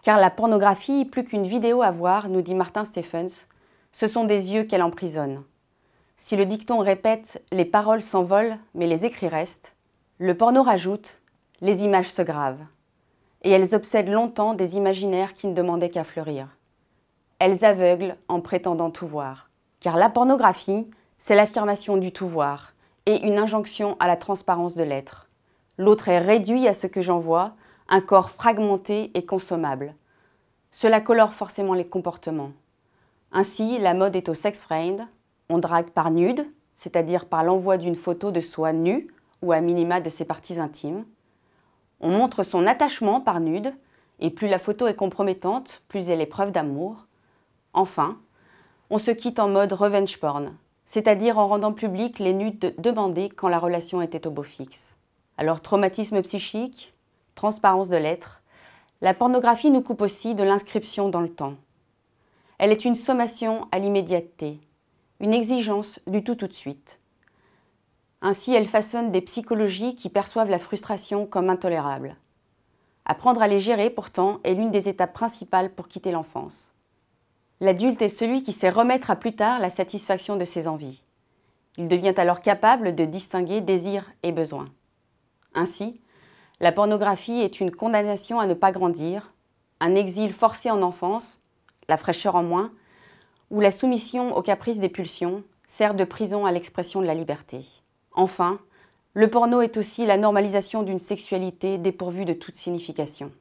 [0.04, 3.48] Car la pornographie, plus qu'une vidéo à voir, nous dit Martin Stephens,
[3.92, 5.44] ce sont des yeux qu'elle emprisonne.
[6.16, 9.76] Si le dicton répète les paroles s'envolent, mais les écrits restent,
[10.18, 11.20] le porno rajoute
[11.62, 12.66] les images se gravent.
[13.44, 16.48] Et elles obsèdent longtemps des imaginaires qui ne demandaient qu'à fleurir.
[17.40, 19.50] Elles aveuglent en prétendant tout voir.
[19.80, 22.74] Car la pornographie, c'est l'affirmation du tout voir
[23.06, 25.30] et une injonction à la transparence de l'être.
[25.78, 27.54] L'autre est réduit à ce que j'en vois,
[27.90, 29.96] un corps fragmenté et consommable.
[30.72, 32.52] Cela colore forcément les comportements.
[33.32, 35.08] Ainsi, la mode est au sex friend,
[35.50, 39.08] on drague par nude, c'est-à-dire par l'envoi d'une photo de soi nue
[39.42, 41.04] ou à minima de ses parties intimes.
[42.00, 43.74] On montre son attachement par nude,
[44.20, 47.08] et plus la photo est compromettante, plus elle est preuve d'amour.
[47.74, 48.18] Enfin,
[48.92, 50.54] on se quitte en mode revenge porn,
[50.86, 54.96] c'est-à-dire en rendant public les nudes demandées quand la relation était au beau fixe.
[55.38, 56.94] Alors traumatisme psychique,
[57.40, 58.42] transparence de l'être,
[59.00, 61.56] la pornographie nous coupe aussi de l'inscription dans le temps.
[62.58, 64.60] Elle est une sommation à l'immédiateté,
[65.22, 67.00] une exigence du tout tout de suite.
[68.22, 72.18] Ainsi, elle façonne des psychologies qui perçoivent la frustration comme intolérable.
[73.06, 76.72] Apprendre à les gérer, pourtant, est l'une des étapes principales pour quitter l'enfance.
[77.62, 81.02] L'adulte est celui qui sait remettre à plus tard la satisfaction de ses envies.
[81.78, 84.68] Il devient alors capable de distinguer désir et besoin.
[85.54, 86.02] Ainsi,
[86.60, 89.34] la pornographie est une condamnation à ne pas grandir,
[89.80, 91.40] un exil forcé en enfance,
[91.88, 92.72] la fraîcheur en moins,
[93.50, 97.66] ou la soumission aux caprices des pulsions sert de prison à l'expression de la liberté.
[98.12, 98.60] Enfin,
[99.14, 103.32] le porno est aussi la normalisation d'une sexualité dépourvue de toute signification.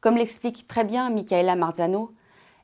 [0.00, 2.12] Comme l'explique très bien Michaela Marzano,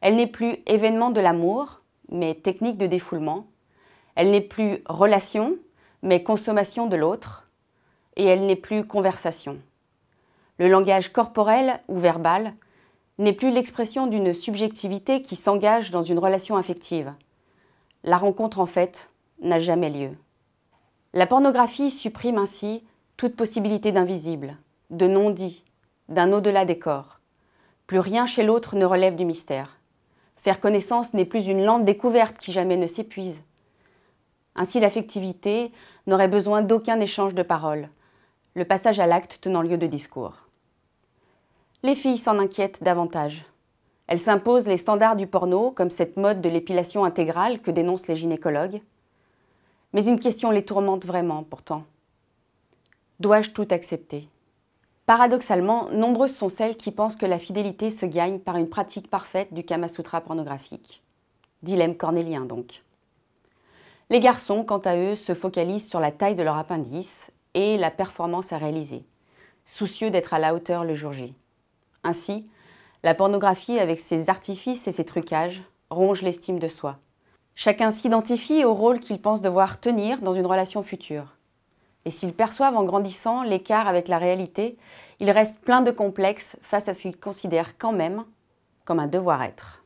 [0.00, 3.46] elle n'est plus événement de l'amour, mais technique de défoulement.
[4.14, 5.56] Elle n'est plus relation,
[6.02, 7.45] mais consommation de l'autre
[8.16, 9.58] et elle n'est plus conversation.
[10.58, 12.54] Le langage corporel ou verbal
[13.18, 17.12] n'est plus l'expression d'une subjectivité qui s'engage dans une relation affective.
[18.04, 20.10] La rencontre, en fait, n'a jamais lieu.
[21.12, 22.84] La pornographie supprime ainsi
[23.16, 24.56] toute possibilité d'invisible,
[24.90, 25.64] de non-dit,
[26.08, 27.20] d'un au-delà des corps.
[27.86, 29.78] Plus rien chez l'autre ne relève du mystère.
[30.36, 33.42] Faire connaissance n'est plus une lente découverte qui jamais ne s'épuise.
[34.54, 35.72] Ainsi l'affectivité
[36.06, 37.88] n'aurait besoin d'aucun échange de paroles,
[38.56, 40.32] le passage à l'acte tenant lieu de discours.
[41.82, 43.44] Les filles s'en inquiètent davantage.
[44.06, 48.16] Elles s'imposent les standards du porno, comme cette mode de l'épilation intégrale que dénoncent les
[48.16, 48.80] gynécologues.
[49.92, 51.84] Mais une question les tourmente vraiment, pourtant.
[53.20, 54.26] Dois-je tout accepter?
[55.04, 59.52] Paradoxalement, nombreuses sont celles qui pensent que la fidélité se gagne par une pratique parfaite
[59.52, 61.02] du Kama Sutra pornographique.
[61.62, 62.82] Dilemme cornélien donc.
[64.08, 67.90] Les garçons, quant à eux, se focalisent sur la taille de leur appendice et la
[67.90, 69.04] performance à réaliser,
[69.64, 71.34] soucieux d'être à la hauteur le jour J.
[72.04, 72.44] Ainsi,
[73.02, 76.98] la pornographie, avec ses artifices et ses trucages, ronge l'estime de soi.
[77.54, 81.34] Chacun s'identifie au rôle qu'il pense devoir tenir dans une relation future.
[82.04, 84.76] Et s'ils perçoivent en grandissant l'écart avec la réalité,
[85.18, 88.24] ils restent pleins de complexes face à ce qu'ils considèrent quand même
[88.84, 89.82] comme un devoir-être.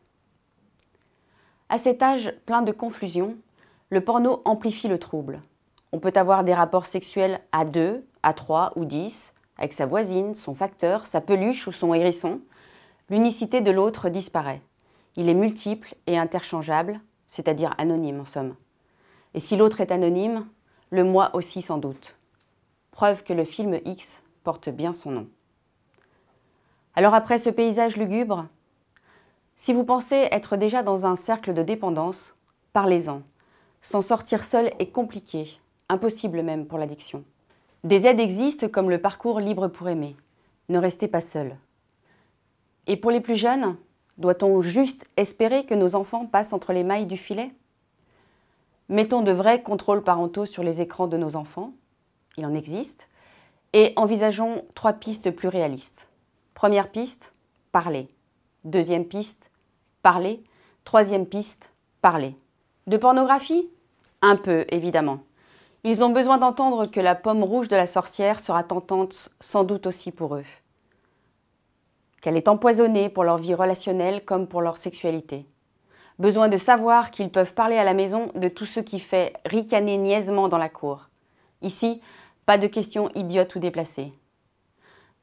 [1.68, 3.36] À cet âge plein de confusion,
[3.90, 5.40] le porno amplifie le trouble.
[5.92, 10.34] On peut avoir des rapports sexuels à deux, à trois ou dix, avec sa voisine,
[10.34, 12.40] son facteur, sa peluche ou son hérisson.
[13.08, 14.62] L'unicité de l'autre disparaît.
[15.16, 18.54] Il est multiple et interchangeable, c'est-à-dire anonyme en somme.
[19.34, 20.46] Et si l'autre est anonyme,
[20.90, 22.16] le moi aussi sans doute.
[22.90, 25.28] Preuve que le film X porte bien son nom.
[26.94, 28.46] Alors après ce paysage lugubre,
[29.56, 32.34] si vous pensez être déjà dans un cercle de dépendance,
[32.72, 33.22] parlez-en.
[33.82, 35.59] S'en sortir seul est compliqué,
[35.90, 37.24] impossible même pour l'addiction.
[37.84, 40.16] Des aides existent comme le parcours libre pour aimer.
[40.68, 41.56] Ne restez pas seul.
[42.86, 43.76] Et pour les plus jeunes,
[44.18, 47.52] doit-on juste espérer que nos enfants passent entre les mailles du filet?
[48.88, 51.72] Mettons de vrais contrôles parentaux sur les écrans de nos enfants,
[52.36, 53.08] il en existe,
[53.72, 56.08] et envisageons trois pistes plus réalistes.
[56.54, 57.32] Première piste,
[57.72, 58.08] parler.
[58.64, 59.50] Deuxième piste,
[60.02, 60.42] parler.
[60.84, 61.72] Troisième piste,
[62.02, 62.34] parler.
[62.86, 63.70] De pornographie?
[64.22, 65.20] Un peu, évidemment.
[65.84, 69.86] Ils ont besoin d'entendre que la pomme rouge de la sorcière sera tentante sans doute
[69.86, 70.44] aussi pour eux.
[72.20, 75.46] Qu'elle est empoisonnée pour leur vie relationnelle comme pour leur sexualité
[76.20, 79.96] besoin de savoir qu'ils peuvent parler à la maison de tout ce qui fait ricaner
[79.96, 81.08] niaisement dans la cour.
[81.62, 82.02] Ici,
[82.44, 84.12] pas de questions idiotes ou déplacées.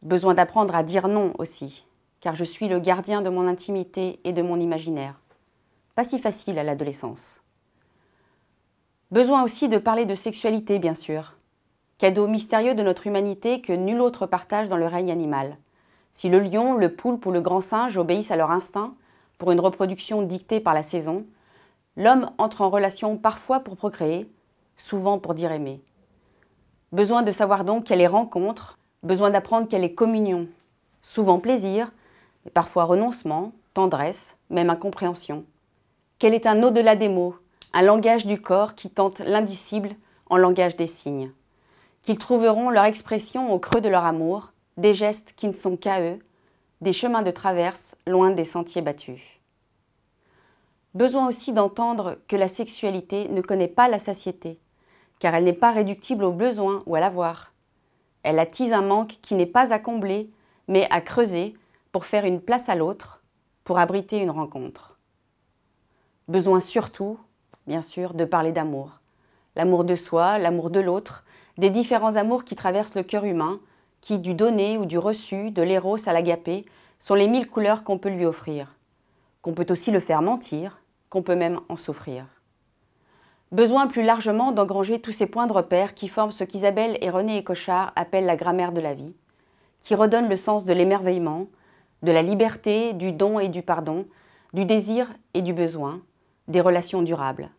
[0.01, 1.85] Besoin d'apprendre à dire non aussi,
[2.19, 5.19] car je suis le gardien de mon intimité et de mon imaginaire.
[5.93, 7.41] Pas si facile à l'adolescence.
[9.09, 11.35] Besoin aussi de parler de sexualité, bien sûr.
[11.97, 15.55] Cadeau mystérieux de notre humanité que nul autre partage dans le règne animal.
[16.11, 18.95] Si le lion, le poulpe ou le grand singe obéissent à leur instinct,
[19.37, 21.25] pour une reproduction dictée par la saison,
[21.95, 24.29] l'homme entre en relation parfois pour procréer,
[24.75, 25.79] souvent pour dire aimer.
[26.91, 30.47] Besoin de savoir donc quelle est rencontre, besoin d'apprendre quelle est communion,
[31.01, 31.91] souvent plaisir,
[32.43, 35.45] mais parfois renoncement, tendresse, même incompréhension.
[36.19, 37.35] Quel est un au-delà des mots,
[37.73, 39.95] un langage du corps qui tente l'indicible
[40.29, 41.31] en langage des signes.
[42.01, 46.01] Qu'ils trouveront leur expression au creux de leur amour, des gestes qui ne sont qu'à
[46.01, 46.19] eux,
[46.81, 49.21] des chemins de traverse loin des sentiers battus.
[50.93, 54.59] Besoin aussi d'entendre que la sexualité ne connaît pas la satiété,
[55.19, 57.53] car elle n'est pas réductible au besoin ou à l'avoir.
[58.23, 60.29] Elle attise un manque qui n'est pas à combler,
[60.67, 61.55] mais à creuser
[61.91, 63.21] pour faire une place à l'autre,
[63.63, 64.97] pour abriter une rencontre.
[66.27, 67.19] Besoin surtout,
[67.67, 68.99] bien sûr, de parler d'amour.
[69.55, 71.23] L'amour de soi, l'amour de l'autre,
[71.57, 73.59] des différents amours qui traversent le cœur humain,
[74.01, 76.65] qui, du donné ou du reçu, de l'éros à l'agapé,
[76.99, 78.75] sont les mille couleurs qu'on peut lui offrir,
[79.41, 82.25] qu'on peut aussi le faire mentir, qu'on peut même en souffrir.
[83.51, 87.43] Besoin plus largement d'engranger tous ces points de repère qui forment ce qu'Isabelle et René
[87.43, 89.15] Cochard appellent la grammaire de la vie,
[89.79, 91.47] qui redonnent le sens de l'émerveillement,
[92.03, 94.05] de la liberté, du don et du pardon,
[94.53, 96.01] du désir et du besoin,
[96.47, 97.49] des relations durables.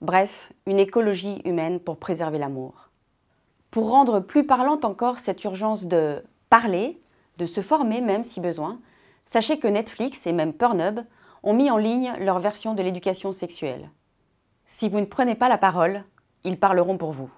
[0.00, 2.90] Bref, une écologie humaine pour préserver l'amour.
[3.72, 7.00] Pour rendre plus parlante encore cette urgence de parler,
[7.36, 8.78] de se former même si besoin,
[9.24, 11.00] sachez que Netflix et même Pornhub
[11.42, 13.90] ont mis en ligne leur version de l'éducation sexuelle.
[14.66, 16.04] Si vous ne prenez pas la parole,
[16.44, 17.30] ils parleront pour vous.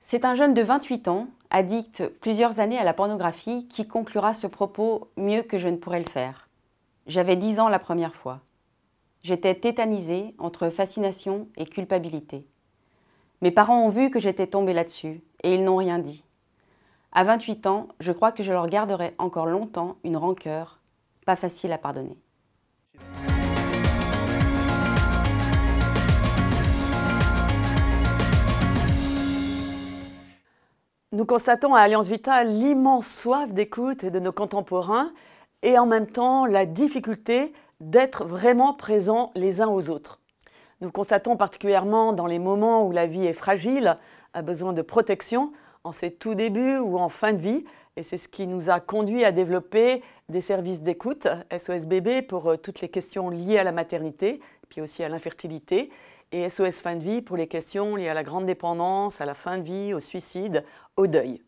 [0.00, 4.48] C'est un jeune de 28 ans, addict plusieurs années à la pornographie, qui conclura ce
[4.48, 6.48] propos mieux que je ne pourrais le faire.
[7.06, 8.40] J'avais 10 ans la première fois.
[9.22, 12.46] J'étais tétanisée entre fascination et culpabilité.
[13.42, 16.24] Mes parents ont vu que j'étais tombée là-dessus et ils n'ont rien dit.
[17.12, 20.78] À 28 ans, je crois que je leur garderai encore longtemps une rancœur,
[21.26, 22.16] pas facile à pardonner.
[31.12, 35.12] Nous constatons à Alliance Vita l'immense soif d'écoute de nos contemporains
[35.62, 40.20] et en même temps la difficulté d'être vraiment présents les uns aux autres.
[40.80, 43.98] Nous le constatons particulièrement dans les moments où la vie est fragile,
[44.32, 45.52] a besoin de protection,
[45.84, 47.64] en ses tout débuts ou en fin de vie.
[47.96, 52.50] Et c'est ce qui nous a conduit à développer des services d'écoute SOS Bébé pour
[52.50, 55.90] euh, toutes les questions liées à la maternité, puis aussi à l'infertilité,
[56.32, 59.34] et SOS Fin de vie pour les questions liées à la grande dépendance, à la
[59.34, 60.64] fin de vie, au suicide,
[60.96, 61.42] au deuil.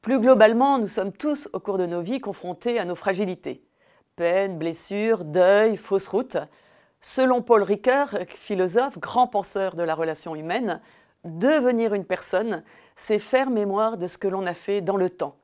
[0.00, 3.62] Plus globalement, nous sommes tous au cours de nos vies confrontés à nos fragilités.
[4.16, 6.36] Peine, blessures, deuil, fausse route.
[7.00, 10.80] Selon Paul Ricoeur, philosophe, grand penseur de la relation humaine,
[11.24, 12.62] devenir une personne,
[12.94, 15.34] c'est faire mémoire de ce que l'on a fait dans le temps.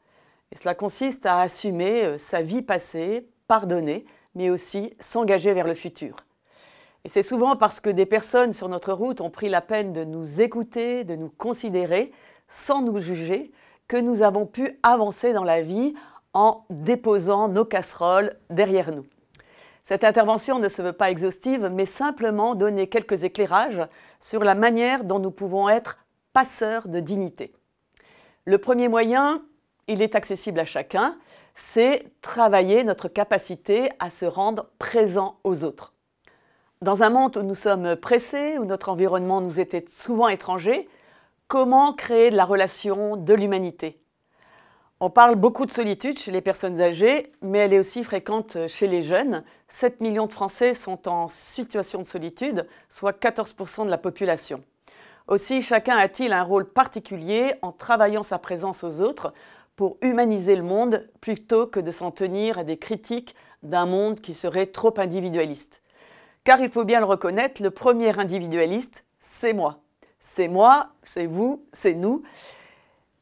[0.53, 4.05] Et cela consiste à assumer euh, sa vie passée, pardonner,
[4.37, 6.15] mais aussi s'engager vers le futur.
[7.05, 10.05] Et c'est souvent parce que des personnes sur notre route ont pris la peine de
[10.05, 12.13] nous écouter, de nous considérer,
[12.47, 13.51] sans nous juger,
[13.89, 15.95] que nous avons pu avancer dans la vie
[16.35, 19.07] en déposant nos casseroles derrière nous.
[19.83, 23.83] Cette intervention ne se veut pas exhaustive, mais simplement donner quelques éclairages
[24.21, 25.99] sur la manière dont nous pouvons être
[26.33, 27.53] passeurs de dignité.
[28.45, 29.43] Le premier moyen,
[29.89, 31.17] il est accessible à chacun,
[31.55, 35.93] c'est travailler notre capacité à se rendre présent aux autres.
[36.81, 40.89] Dans un monde où nous sommes pressés, où notre environnement nous était souvent étranger,
[41.49, 44.01] comment créer de la relation, de l'humanité?
[45.03, 48.87] On parle beaucoup de solitude chez les personnes âgées, mais elle est aussi fréquente chez
[48.87, 49.45] les jeunes.
[49.69, 54.63] 7 millions de Français sont en situation de solitude, soit 14% de la population.
[55.27, 59.33] Aussi, chacun a-t-il un rôle particulier en travaillant sa présence aux autres
[59.75, 64.35] pour humaniser le monde plutôt que de s'en tenir à des critiques d'un monde qui
[64.35, 65.81] serait trop individualiste.
[66.45, 69.81] Car il faut bien le reconnaître, le premier individualiste, c'est moi.
[70.19, 72.23] C'est moi, c'est vous, c'est nous.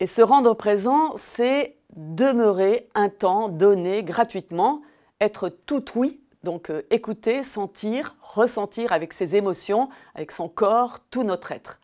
[0.01, 4.83] Et se rendre présent, c'est demeurer un temps donné gratuitement,
[5.21, 11.25] être tout oui, donc euh, écouter, sentir, ressentir avec ses émotions, avec son corps, tout
[11.25, 11.81] notre être.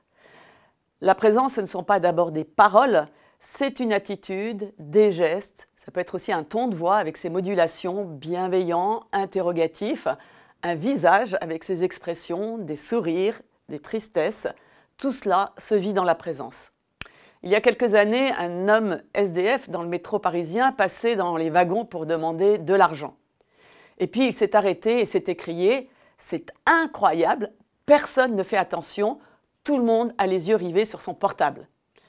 [1.01, 3.09] La présence, ce ne sont pas d'abord des paroles,
[3.41, 7.29] c'est une attitude, des gestes, ça peut être aussi un ton de voix avec ses
[7.29, 10.09] modulations bienveillants, interrogatifs,
[10.63, 14.47] un visage avec ses expressions, des sourires, des tristesses.
[14.97, 16.74] Tout cela se vit dans la présence.
[17.45, 21.51] Il y a quelques années, un homme SDF dans le métro parisien passait dans les
[21.51, 23.17] wagons pour demander de l'argent.
[23.99, 27.53] Et puis il s'est arrêté et s'est écrié C'est incroyable,
[27.85, 29.19] personne ne fait attention,
[29.63, 31.69] tout le monde a les yeux rivés sur son portable.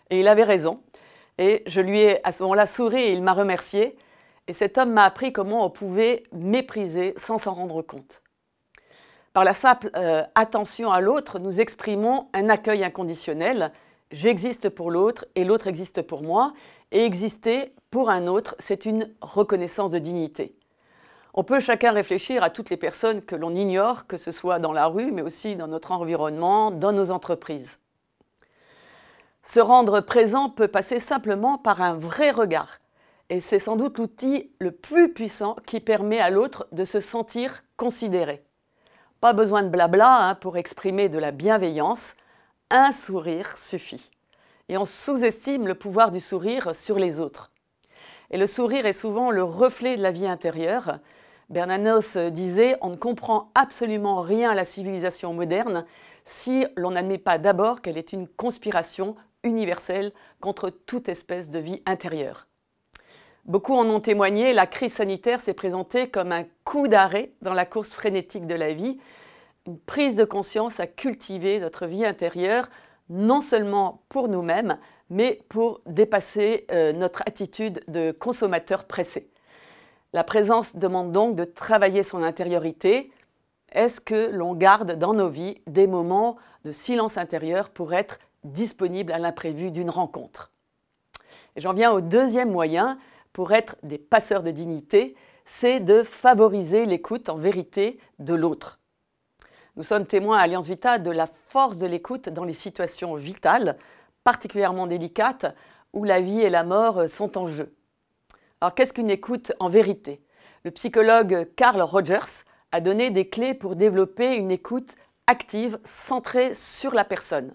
[0.09, 0.79] Et il avait raison.
[1.37, 3.97] Et je lui ai à ce moment-là souri et il m'a remercié.
[4.47, 8.21] Et cet homme m'a appris comment on pouvait mépriser sans s'en rendre compte.
[9.33, 13.73] Par la simple euh, attention à l'autre, nous exprimons un accueil inconditionnel.
[14.11, 16.53] J'existe pour l'autre et l'autre existe pour moi.
[16.91, 20.55] Et exister pour un autre, c'est une reconnaissance de dignité.
[21.33, 24.71] On peut chacun réfléchir à toutes les personnes que l'on ignore, que ce soit dans
[24.71, 27.79] la rue, mais aussi dans notre environnement, dans nos entreprises.
[29.43, 32.79] Se rendre présent peut passer simplement par un vrai regard.
[33.29, 37.63] Et c'est sans doute l'outil le plus puissant qui permet à l'autre de se sentir
[37.75, 38.43] considéré.
[39.19, 42.13] Pas besoin de blabla hein, pour exprimer de la bienveillance.
[42.71, 44.09] Un sourire suffit.
[44.69, 47.51] Et on sous-estime le pouvoir du sourire sur les autres.
[48.31, 50.97] Et le sourire est souvent le reflet de la vie intérieure.
[51.51, 55.85] Bernanos disait On ne comprend absolument rien à la civilisation moderne
[56.23, 61.83] si l'on n'admet pas d'abord qu'elle est une conspiration universelle contre toute espèce de vie
[61.85, 62.47] intérieure.
[63.45, 67.67] Beaucoup en ont témoigné, la crise sanitaire s'est présentée comme un coup d'arrêt dans la
[67.67, 68.97] course frénétique de la vie,
[69.65, 72.69] une prise de conscience à cultiver notre vie intérieure,
[73.09, 74.77] non seulement pour nous-mêmes,
[75.09, 79.29] mais pour dépasser euh, notre attitude de consommateur pressé.
[80.13, 83.11] La présence demande donc de travailler son intériorité.
[83.71, 89.11] Est-ce que l'on garde dans nos vies des moments de silence intérieur pour être disponible
[89.11, 90.51] à l'imprévu d'une rencontre?
[91.57, 92.97] J'en viens au deuxième moyen
[93.33, 98.79] pour être des passeurs de dignité, c'est de favoriser l'écoute en vérité de l'autre.
[99.77, 103.77] Nous sommes témoins à Alliance Vita de la force de l'écoute dans les situations vitales,
[104.23, 105.53] particulièrement délicates,
[105.91, 107.75] où la vie et la mort sont en jeu.
[108.61, 110.21] Alors qu'est-ce qu'une écoute en vérité?
[110.63, 114.95] Le psychologue Carl Rogers a donné des clés pour développer une écoute
[115.27, 117.53] active centrée sur la personne.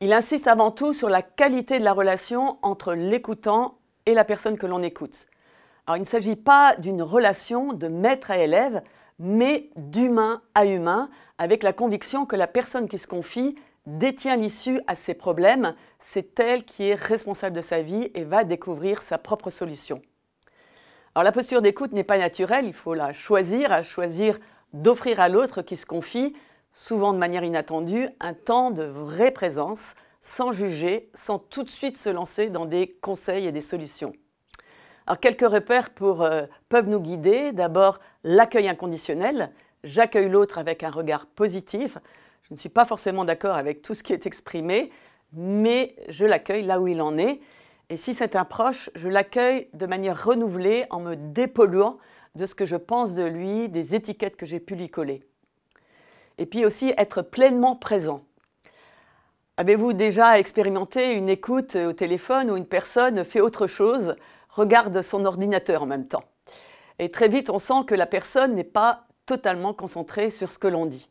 [0.00, 3.76] Il insiste avant tout sur la qualité de la relation entre l'écoutant
[4.06, 5.26] et la personne que l'on écoute.
[5.86, 8.82] Alors, il ne s'agit pas d'une relation de maître à élève,
[9.18, 13.56] mais d'humain à humain, avec la conviction que la personne qui se confie
[13.86, 18.44] détient l'issue à ses problèmes, c'est elle qui est responsable de sa vie et va
[18.44, 20.02] découvrir sa propre solution.
[21.14, 24.38] Alors la posture d'écoute n'est pas naturelle, il faut la choisir, choisir
[24.72, 26.34] d'offrir à l'autre qui se confie
[26.72, 31.96] souvent de manière inattendue, un temps de vraie présence, sans juger, sans tout de suite
[31.96, 34.12] se lancer dans des conseils et des solutions.
[35.06, 37.52] Alors quelques repères euh, peuvent nous guider.
[37.52, 39.52] D'abord, l'accueil inconditionnel.
[39.84, 41.96] J'accueille l'autre avec un regard positif.
[42.48, 44.90] Je ne suis pas forcément d'accord avec tout ce qui est exprimé,
[45.32, 47.40] mais je l'accueille là où il en est.
[47.88, 51.98] Et si c'est un proche, je l'accueille de manière renouvelée en me dépolluant
[52.34, 55.22] de ce que je pense de lui, des étiquettes que j'ai pu lui coller.
[56.38, 58.24] Et puis aussi être pleinement présent.
[59.56, 64.16] Avez-vous déjà expérimenté une écoute au téléphone où une personne fait autre chose,
[64.56, 66.24] regarde son ordinateur en même temps
[66.98, 70.68] Et très vite, on sent que la personne n'est pas totalement concentrée sur ce que
[70.68, 71.10] l'on dit.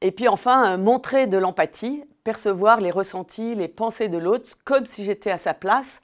[0.00, 5.04] Et puis enfin, montrer de l'empathie, percevoir les ressentis, les pensées de l'autre comme si
[5.04, 6.02] j'étais à sa place,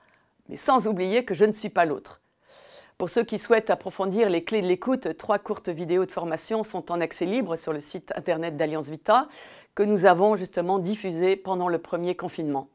[0.48, 2.20] mais sans oublier que je ne suis pas l'autre.
[2.98, 6.90] Pour ceux qui souhaitent approfondir les clés de l'écoute, trois courtes vidéos de formation sont
[6.92, 9.28] en accès libre sur le site internet d'Alliance Vita
[9.74, 12.68] que nous avons justement diffusées pendant le premier confinement.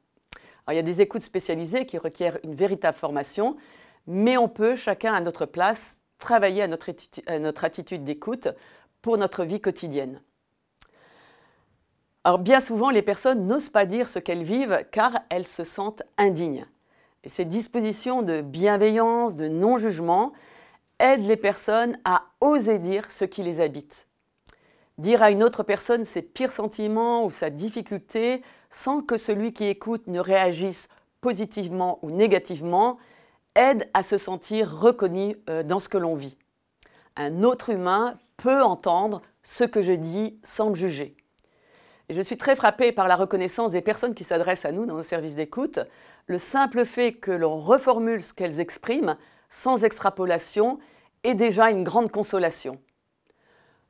[0.72, 3.58] Il y a des écoutes spécialisées qui requièrent une véritable formation,
[4.08, 8.50] mais on peut, chacun à notre place, travailler à notre, attitude d'écoute
[9.02, 10.22] pour notre vie quotidienne.
[12.24, 16.04] Alors bien souvent, les personnes n'osent pas dire ce qu'elles vivent car elles se sentent
[16.18, 16.66] indignes.
[17.26, 20.34] Ces dispositions de bienveillance, de non-jugement,
[21.00, 24.08] aident les personnes à oser dire ce qui les habite.
[24.98, 29.66] Dire à une autre personne ses pires sentiments ou sa difficulté sans que celui qui
[29.66, 30.88] écoute ne réagisse
[31.22, 32.98] positivement ou négativement
[33.56, 36.38] aide à se sentir reconnu euh, dans ce que l'on vit.
[37.16, 41.16] Un autre humain peut entendre ce que je dis sans me juger.
[42.08, 44.96] Et je suis très frappée par la reconnaissance des personnes qui s'adressent à nous dans
[44.96, 45.80] nos services d'écoute.
[46.28, 49.18] Le simple fait que l'on reformule ce qu'elles expriment
[49.50, 50.80] sans extrapolation
[51.24, 52.80] est déjà une grande consolation.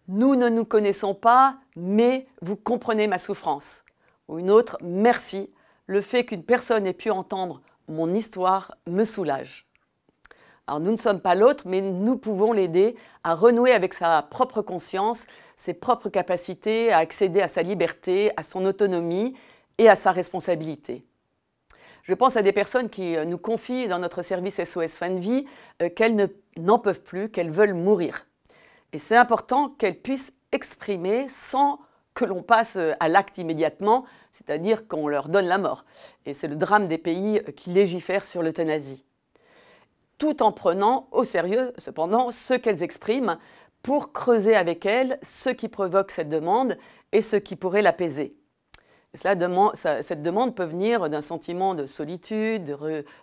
[0.07, 3.83] Nous ne nous connaissons pas, mais vous comprenez ma souffrance.
[4.29, 5.51] Ou une autre, merci,
[5.87, 9.67] le fait qu'une personne ait pu entendre mon histoire me soulage.
[10.67, 14.61] Alors nous ne sommes pas l'autre, mais nous pouvons l'aider à renouer avec sa propre
[14.61, 15.25] conscience,
[15.57, 19.35] ses propres capacités, à accéder à sa liberté, à son autonomie
[19.79, 21.03] et à sa responsabilité.
[22.03, 25.19] Je pense à des personnes qui euh, nous confient dans notre service SOS Fin de
[25.19, 25.45] Vie
[25.81, 28.27] euh, qu'elles n'en peuvent plus, qu'elles veulent mourir.
[28.93, 31.79] Et c'est important qu'elles puissent exprimer sans
[32.13, 35.85] que l'on passe euh, à l'acte immédiatement, c'est-à-dire qu'on leur donne la mort.
[36.25, 39.05] Et c'est le drame des pays qui légifèrent sur l'euthanasie
[40.19, 43.39] tout en prenant au sérieux, cependant, ce qu'elles expriment
[43.81, 46.77] pour creuser avec elles ce qui provoque cette demande
[47.11, 48.35] et ce qui pourrait l'apaiser.
[49.13, 52.77] cette demande peut venir d'un sentiment de solitude,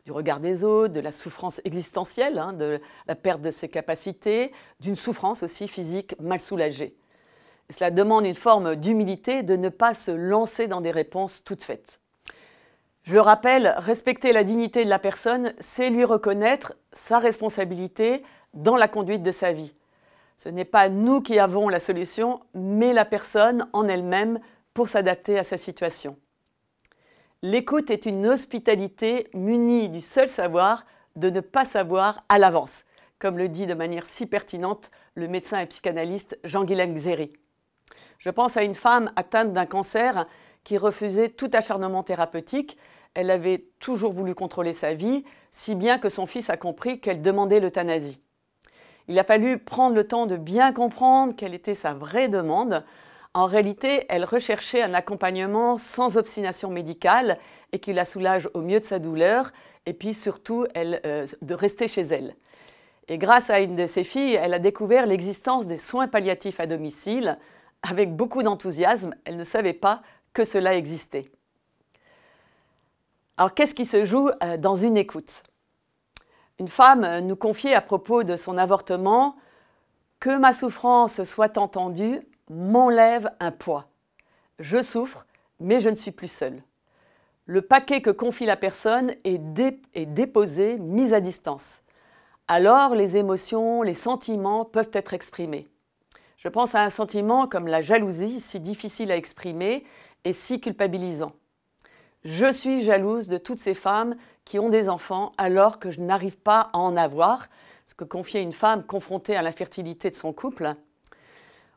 [0.05, 4.51] du regard des autres, de la souffrance existentielle, hein, de la perte de ses capacités,
[4.81, 6.97] d'une souffrance aussi physique mal soulagée.
[7.71, 12.01] Cela demande une forme d'humilité de ne pas se lancer dans des réponses toutes faites.
[13.03, 18.23] Je le rappelle, respecter la dignité de la personne, c'est lui reconnaître sa responsabilité
[18.55, 19.75] dans la conduite de sa vie.
[20.37, 24.41] Ce n'est pas nous qui avons la solution, mais la personne en elle-même
[24.75, 26.17] pour s'adapter à sa situation.
[27.43, 32.85] L'écoute est une hospitalité munie du seul savoir de ne pas savoir à l'avance,
[33.19, 37.33] comme le dit de manière si pertinente le médecin et psychanalyste Jean-Guilain Xéry.
[38.19, 40.27] Je pense à une femme atteinte d'un cancer
[40.65, 42.77] qui refusait tout acharnement thérapeutique
[43.17, 47.23] elle avait toujours voulu contrôler sa vie, si bien que son fils a compris qu'elle
[47.23, 48.21] demandait l'euthanasie.
[49.09, 52.85] Il a fallu prendre le temps de bien comprendre quelle était sa vraie demande.
[53.33, 57.39] En réalité, elle recherchait un accompagnement sans obstination médicale
[57.73, 59.51] et qui la soulage au mieux de sa douleur,
[59.87, 62.37] et puis surtout euh, de rester chez elle.
[63.09, 66.67] Et grâce à une de ses filles, elle a découvert l'existence des soins palliatifs à
[66.67, 67.39] domicile.
[67.89, 71.31] Avec beaucoup d'enthousiasme, elle ne savait pas que cela existait.
[73.37, 75.45] Alors qu'est-ce qui se joue euh, dans une écoute?
[76.59, 79.37] Une femme euh, nous confiait à propos de son avortement
[80.19, 82.21] Que ma souffrance soit entendue
[82.51, 83.87] m'enlève un poids.
[84.59, 85.27] Je souffre,
[85.61, 86.63] mais je ne suis plus seule.
[87.45, 89.41] Le paquet que confie la personne est,
[89.95, 91.83] est déposé, mis à distance.
[92.49, 95.69] Alors les émotions, les sentiments peuvent être exprimés.
[96.47, 99.83] Je pense à un sentiment comme la jalousie, si difficile à exprimer
[100.25, 101.33] et si culpabilisant.
[102.23, 106.37] Je suis jalouse de toutes ces femmes qui ont des enfants alors que je n'arrive
[106.37, 107.49] pas à en avoir,
[107.85, 110.77] ce que confier une femme confrontée à la fertilité de son couple.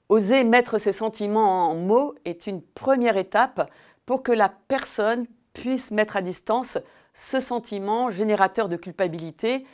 [0.07, 3.71] Oser mettre ses sentiments en mots est une première étape
[4.05, 6.77] pour que la personne puisse mettre à distance
[7.15, 9.65] ce sentiment générateur de culpabilité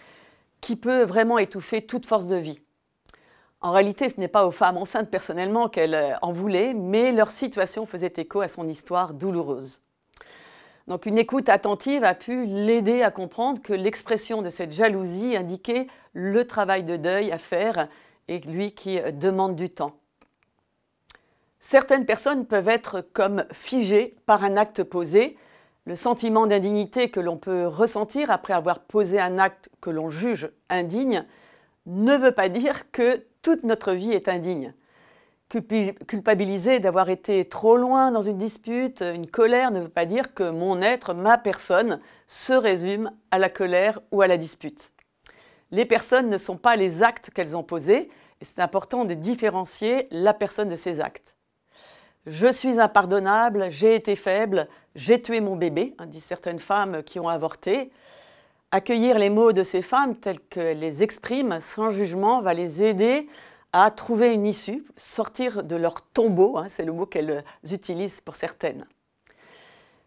[0.62, 2.62] qui peut vraiment étouffer toute force de vie.
[3.66, 7.88] En réalité, ce n'est pas aux femmes enceintes personnellement qu'elles en voulaient, mais leur situation
[7.88, 9.82] faisait écho à son histoire douloureuse.
[10.86, 15.88] Donc une écoute attentive a pu l'aider à comprendre que l'expression de cette jalousie indiquait
[16.14, 17.88] le travail de deuil à faire
[18.28, 19.94] et lui qui demande du temps.
[21.60, 25.40] Certaines personnes peuvent être comme figées par un acte posé,
[25.88, 30.52] Le sentiment d'indignité que l'on peut ressentir après avoir posé un acte que l'on juge
[30.70, 31.26] indigne
[31.86, 34.74] ne veut pas dire que toute notre vie est indigne.
[35.50, 40.50] Culpabiliser d'avoir été trop loin dans une dispute, une colère, ne veut pas dire que
[40.50, 44.92] mon être, ma personne, se résume à la colère ou à la dispute.
[45.72, 48.10] Les personnes ne sont pas les actes qu'elles ont posés,
[48.42, 51.36] et c'est important de différencier la personne de ses actes.
[52.26, 57.20] Je suis impardonnable, j'ai été faible, j'ai tué mon bébé, hein, disent certaines femmes qui
[57.20, 57.92] ont avorté.
[58.76, 63.30] Accueillir les mots de ces femmes tels qu'elles les expriment sans jugement va les aider
[63.72, 68.36] à trouver une issue, sortir de leur tombeau, hein, c'est le mot qu'elles utilisent pour
[68.36, 68.86] certaines.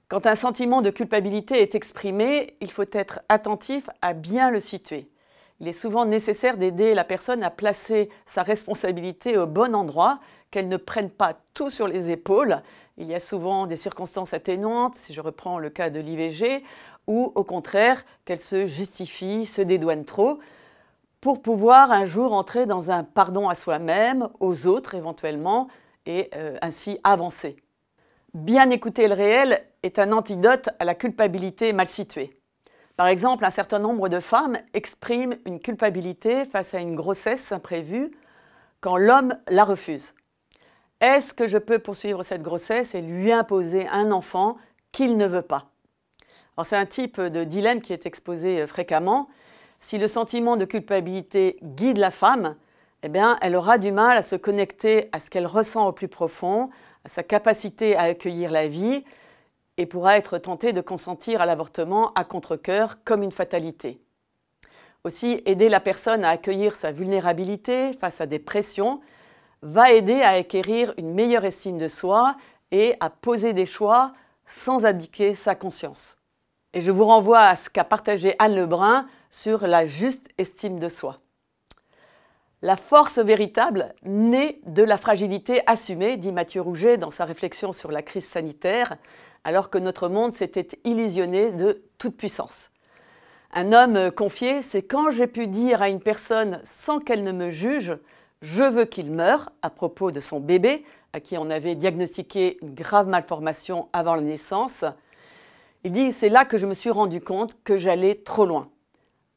[0.09, 5.09] Quand un sentiment de culpabilité est exprimé, il faut être attentif à bien le situer.
[5.61, 10.69] Il est souvent nécessaire d'aider la personne à placer sa responsabilité au bon endroit, qu'elle
[10.69, 12.61] ne prenne pas tout sur les épaules.
[13.01, 16.65] Il y a souvent des circonstances atténuantes, si je reprends le cas de l'IVG,
[17.07, 20.41] ou au contraire qu'elle se justifie, se dédouane trop
[21.21, 25.69] pour pouvoir un jour entrer dans un pardon à soi-même, aux autres éventuellement,
[26.07, 27.57] et euh, ainsi avancer.
[28.35, 32.37] Bien écouter le réel est un antidote à la culpabilité mal située.
[32.97, 38.11] Par exemple, un certain nombre de femmes expriment une culpabilité face à une grossesse imprévue
[38.81, 40.15] quand l'homme la refuse.
[41.01, 44.57] Est-ce que je peux poursuivre cette grossesse et lui imposer un enfant
[44.93, 45.71] qu'il ne veut pas?
[46.65, 49.29] C'est un type de dilemme qui est exposé fréquemment
[49.81, 52.57] si le sentiment de culpabilité guide la femme,
[53.03, 56.71] eh elle aura du mal à se connecter à ce qu'elle ressent au plus profond,
[57.05, 59.05] à sa capacité à accueillir la vie,
[59.77, 64.01] et pourra être tentée de consentir à l'avortement à contre-coeur comme une fatalité.
[65.05, 69.01] Aussi, aider la personne à accueillir sa vulnérabilité face à des pressions
[69.63, 72.37] va aider à acquérir une meilleure estime de soi
[72.71, 74.13] et à poser des choix
[74.47, 76.17] sans indiquer sa conscience.
[76.75, 80.89] Et je vous renvoie à ce qu'a partagé Anne Lebrun sur la juste estime de
[80.89, 81.19] soi.
[82.61, 87.93] La force véritable naît de la fragilité assumée, dit Mathieu Rouget dans sa réflexion sur
[87.93, 88.97] la crise sanitaire,
[89.45, 92.71] alors que notre monde s'était illusionné de toute puissance.
[93.53, 97.51] Un homme confié, c'est quand j'ai pu dire à une personne sans qu'elle ne me
[97.51, 97.97] juge,
[98.43, 102.75] je veux qu'il meure, à propos de son bébé, à qui on avait diagnostiqué une
[102.75, 104.85] grave malformation avant la naissance.
[105.85, 108.71] Il dit, c'est là que je me suis rendu compte que j'allais trop loin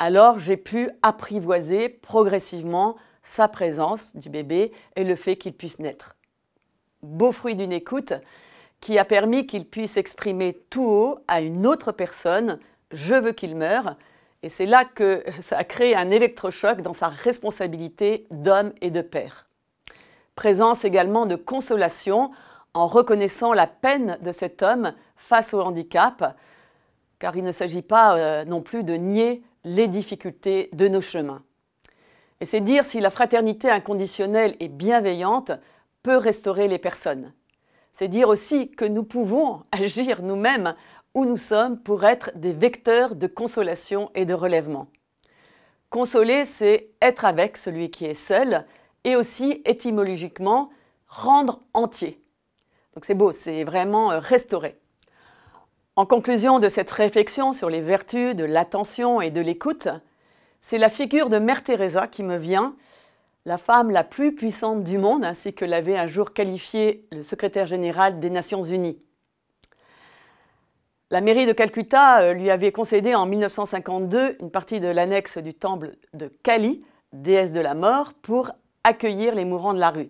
[0.02, 6.16] alors j'ai pu apprivoiser progressivement sa présence du bébé et le fait qu'il puisse naître.
[7.04, 8.14] Beau fruit d'une écoute
[8.80, 12.58] qui a permis qu'il puisse exprimer tout haut à une autre personne
[12.92, 13.96] Je veux qu'il meure.
[14.44, 19.02] Et c'est là que ça a créé un électrochoc dans sa responsabilité d'homme et de
[19.02, 19.48] père.
[20.36, 22.32] Présence également de consolation
[22.74, 26.38] en reconnaissant la peine de cet homme face au handicap,
[27.20, 31.44] car il ne s'agit pas euh, non plus de nier les difficultés de nos chemins.
[32.40, 35.52] Et c'est dire si la fraternité inconditionnelle et bienveillante
[36.02, 37.34] peut restaurer les personnes.
[37.94, 40.76] C'est dire aussi que nous pouvons agir nous-mêmes
[41.14, 44.88] où nous sommes pour être des vecteurs de consolation et de relèvement.
[45.90, 48.66] Consoler, c'est être avec celui qui est seul
[49.04, 50.70] et aussi étymologiquement
[51.08, 52.22] rendre entier.
[52.94, 54.78] Donc c'est beau, c'est vraiment euh, restaurer.
[55.98, 59.90] En conclusion de cette réflexion sur les vertus de l'attention et de l'écoute,
[60.62, 62.76] c'est la figure de Mère Teresa qui me vient,
[63.46, 67.68] la femme la plus puissante du monde, ainsi que l'avait un jour qualifié le secrétaire
[67.68, 69.02] général des Nations Unies.
[71.12, 75.54] La mairie de Calcutta euh, lui avait concédé en 1952 une partie de l'annexe du
[75.54, 78.52] temple de Kali, déesse de la mort, pour
[78.86, 80.10] accueillir les mourants de la rue.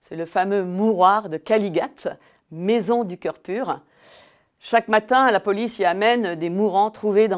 [0.00, 2.18] C'est le fameux mouroir de Kaligat,
[2.50, 3.78] maison du cœur pur,
[4.58, 7.28] chaque matin, la police y amène des mourants trouvés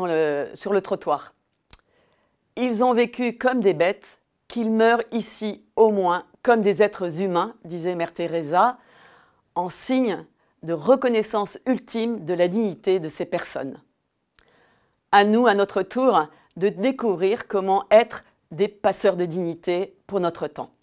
[0.55, 1.34] sur le trottoir.
[2.57, 7.55] Ils ont vécu comme des bêtes, qu'ils meurent ici au moins comme des êtres humains,
[7.64, 8.78] disait Mère Teresa,
[9.55, 10.24] en signe
[10.64, 13.80] de reconnaissance ultime de la dignité de ces personnes.
[15.12, 20.48] À nous, à notre tour, de découvrir comment être des passeurs de dignité pour notre
[20.48, 20.74] temps.